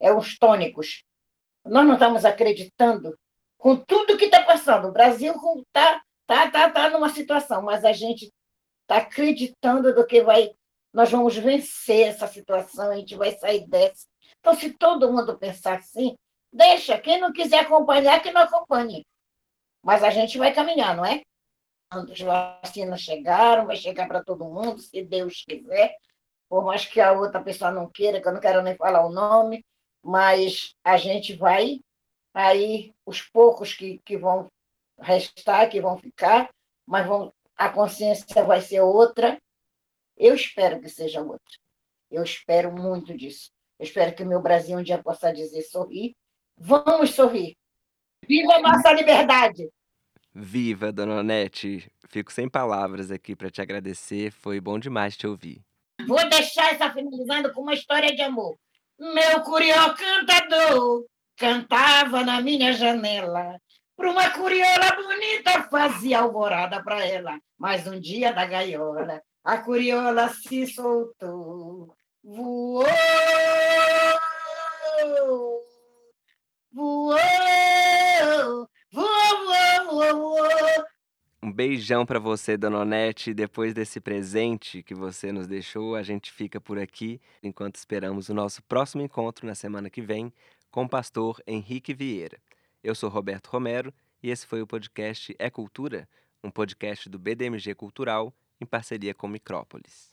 é 0.00 0.12
os 0.12 0.38
tônicos. 0.38 1.04
Nós 1.64 1.86
não 1.86 1.94
estamos 1.94 2.24
acreditando 2.24 3.18
com 3.60 3.76
tudo 3.76 4.16
que 4.16 4.24
está 4.24 4.42
passando. 4.42 4.88
O 4.88 4.92
Brasil 4.92 5.32
está 5.34 6.02
tá, 6.26 6.50
tá, 6.50 6.70
tá 6.70 6.90
numa 6.90 7.10
situação, 7.10 7.62
mas 7.62 7.84
a 7.84 7.92
gente 7.92 8.32
está 8.82 8.96
acreditando 8.98 9.94
do 9.94 10.06
que 10.06 10.22
vai. 10.22 10.50
Nós 10.92 11.10
vamos 11.10 11.36
vencer 11.36 12.08
essa 12.08 12.26
situação, 12.26 12.90
a 12.90 12.96
gente 12.96 13.14
vai 13.14 13.30
sair 13.32 13.66
dessa 13.68 14.10
então, 14.40 14.54
se 14.54 14.72
todo 14.72 15.12
mundo 15.12 15.38
pensar 15.38 15.78
assim, 15.78 16.16
deixa. 16.52 16.98
Quem 16.98 17.20
não 17.20 17.32
quiser 17.32 17.60
acompanhar, 17.60 18.22
que 18.22 18.32
não 18.32 18.42
acompanhe. 18.42 19.06
Mas 19.82 20.02
a 20.02 20.10
gente 20.10 20.38
vai 20.38 20.52
caminhar, 20.52 20.96
não 20.96 21.04
é? 21.04 21.22
As 21.90 22.20
vacinas 22.20 23.00
chegaram, 23.00 23.66
vai 23.66 23.76
chegar 23.76 24.06
para 24.06 24.22
todo 24.22 24.44
mundo, 24.44 24.78
se 24.78 25.02
Deus 25.02 25.44
quiser. 25.46 25.96
Por 26.48 26.64
mais 26.64 26.84
que 26.86 27.00
a 27.00 27.12
outra 27.12 27.42
pessoa 27.42 27.70
não 27.70 27.88
queira, 27.88 28.20
que 28.20 28.28
eu 28.28 28.32
não 28.32 28.40
quero 28.40 28.62
nem 28.62 28.76
falar 28.76 29.04
o 29.06 29.12
nome, 29.12 29.64
mas 30.02 30.74
a 30.84 30.96
gente 30.96 31.34
vai, 31.36 31.80
aí 32.34 32.92
os 33.04 33.22
poucos 33.22 33.74
que, 33.74 33.98
que 34.04 34.16
vão 34.16 34.50
restar, 34.98 35.68
que 35.68 35.80
vão 35.80 35.98
ficar, 35.98 36.50
mas 36.86 37.06
vão, 37.06 37.32
a 37.56 37.68
consciência 37.68 38.44
vai 38.44 38.60
ser 38.60 38.80
outra. 38.80 39.40
Eu 40.16 40.34
espero 40.34 40.80
que 40.80 40.88
seja 40.88 41.20
outra. 41.22 41.58
Eu 42.10 42.22
espero 42.22 42.72
muito 42.72 43.16
disso. 43.16 43.50
Eu 43.78 43.84
espero 43.84 44.14
que 44.14 44.22
o 44.22 44.26
meu 44.26 44.40
Brasil 44.40 44.76
um 44.76 44.82
dia 44.82 45.02
possa 45.02 45.32
dizer 45.32 45.62
sorrir. 45.62 46.14
Vamos 46.58 47.14
sorrir. 47.14 47.56
Viva 48.28 48.56
a 48.56 48.60
nossa 48.60 48.92
liberdade! 48.92 49.70
Viva, 50.32 50.92
dona 50.92 51.20
Onete! 51.20 51.90
Fico 52.08 52.30
sem 52.30 52.48
palavras 52.48 53.10
aqui 53.10 53.34
para 53.34 53.50
te 53.50 53.62
agradecer. 53.62 54.30
Foi 54.30 54.60
bom 54.60 54.78
demais 54.78 55.16
te 55.16 55.26
ouvir. 55.26 55.62
Vou 56.06 56.28
deixar 56.28 56.72
essa 56.72 56.92
finalizando 56.92 57.52
com 57.52 57.62
uma 57.62 57.74
história 57.74 58.14
de 58.14 58.22
amor. 58.22 58.56
Meu 58.98 59.40
curió 59.42 59.94
cantador 59.94 61.06
cantava 61.40 62.22
na 62.22 62.42
minha 62.42 62.72
janela. 62.74 63.58
Para 63.96 64.10
uma 64.10 64.30
curiola 64.30 64.94
bonita 64.94 65.62
fazia 65.70 66.20
alvorada 66.20 66.82
para 66.82 67.04
ela. 67.04 67.40
Mas 67.58 67.86
um 67.86 67.98
dia 67.98 68.32
da 68.32 68.44
gaiola, 68.44 69.22
a 69.42 69.56
curiola 69.58 70.28
se 70.28 70.66
soltou 70.66 71.96
Voou! 72.22 72.84
Voou! 76.72 77.18
Voou, 78.92 79.08
voou, 79.46 80.14
voou, 80.14 80.84
Um 81.42 81.50
beijão 81.52 82.04
para 82.04 82.18
você, 82.18 82.56
Dona 82.56 82.80
Onete. 82.80 83.32
Depois 83.32 83.72
desse 83.72 84.00
presente 84.00 84.82
que 84.82 84.94
você 84.94 85.32
nos 85.32 85.46
deixou, 85.46 85.96
a 85.96 86.02
gente 86.02 86.30
fica 86.30 86.60
por 86.60 86.78
aqui 86.78 87.20
enquanto 87.42 87.76
esperamos 87.76 88.28
o 88.28 88.34
nosso 88.34 88.62
próximo 88.64 89.02
encontro 89.02 89.46
na 89.46 89.54
semana 89.54 89.88
que 89.88 90.02
vem 90.02 90.32
com 90.70 90.84
o 90.84 90.88
pastor 90.88 91.42
Henrique 91.46 91.92
Vieira. 91.92 92.38
Eu 92.82 92.94
sou 92.94 93.10
Roberto 93.10 93.48
Romero 93.48 93.92
e 94.22 94.30
esse 94.30 94.46
foi 94.46 94.62
o 94.62 94.66
podcast 94.66 95.34
É 95.38 95.50
Cultura, 95.50 96.08
um 96.42 96.50
podcast 96.50 97.08
do 97.08 97.18
BDMG 97.18 97.74
Cultural 97.74 98.32
em 98.60 98.66
parceria 98.66 99.12
com 99.12 99.26
Micrópolis. 99.26 100.10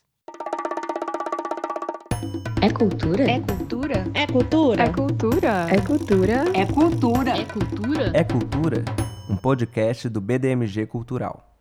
É 2.62 2.70
cultura? 2.72 3.24
É 3.30 3.39
cultura? 3.39 4.06
É 4.13 4.26
cultura? 4.28 4.84
É 4.84 4.89
cultura? 4.89 5.48
É 5.70 5.82
cultura? 5.82 6.46
É 6.54 6.65
cultura? 6.65 7.32
É 7.32 7.46
cultura? 7.46 8.12
É 8.13 8.24
Cultura, 8.24 8.86
um 9.30 9.38
podcast 9.38 10.10
do 10.10 10.20
BDMG 10.20 10.88
Cultural. 10.88 11.56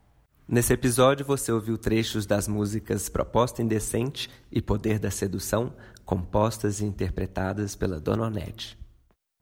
Nesse 0.48 0.72
episódio 0.72 1.26
você 1.26 1.52
ouviu 1.52 1.76
trechos 1.76 2.24
das 2.24 2.48
músicas 2.48 3.08
Proposta 3.08 3.60
Indecente 3.60 4.30
e 4.50 4.62
Poder 4.62 4.98
da 4.98 5.10
Sedução, 5.10 5.74
compostas 6.04 6.80
e 6.80 6.84
interpretadas 6.84 7.74
pela 7.76 8.00
Dona 8.00 8.26
Onete. 8.26 8.78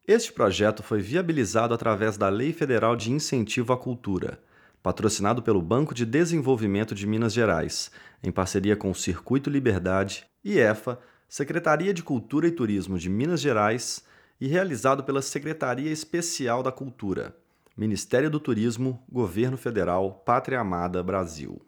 Este 0.06 0.30
projeto 0.30 0.82
foi 0.82 1.00
viabilizado 1.00 1.72
através 1.72 2.18
da 2.18 2.28
Lei 2.28 2.52
Federal 2.52 2.94
de 2.94 3.10
Incentivo 3.10 3.72
à 3.72 3.78
Cultura, 3.78 4.38
patrocinado 4.82 5.42
pelo 5.42 5.62
Banco 5.62 5.94
de 5.94 6.04
Desenvolvimento 6.04 6.94
de 6.94 7.06
Minas 7.06 7.32
Gerais, 7.32 7.90
em 8.22 8.30
parceria 8.30 8.76
com 8.76 8.90
o 8.90 8.94
Circuito 8.94 9.48
Liberdade 9.48 10.26
e 10.44 10.58
EFA, 10.58 10.98
Secretaria 11.26 11.94
de 11.94 12.02
Cultura 12.02 12.46
e 12.46 12.50
Turismo 12.50 12.98
de 12.98 13.08
Minas 13.08 13.40
Gerais, 13.40 14.04
e 14.38 14.46
realizado 14.46 15.04
pela 15.04 15.22
Secretaria 15.22 15.90
Especial 15.90 16.62
da 16.62 16.70
Cultura, 16.70 17.34
Ministério 17.74 18.28
do 18.28 18.38
Turismo, 18.38 19.02
Governo 19.10 19.56
Federal, 19.56 20.22
Pátria 20.26 20.60
Amada, 20.60 21.02
Brasil. 21.02 21.62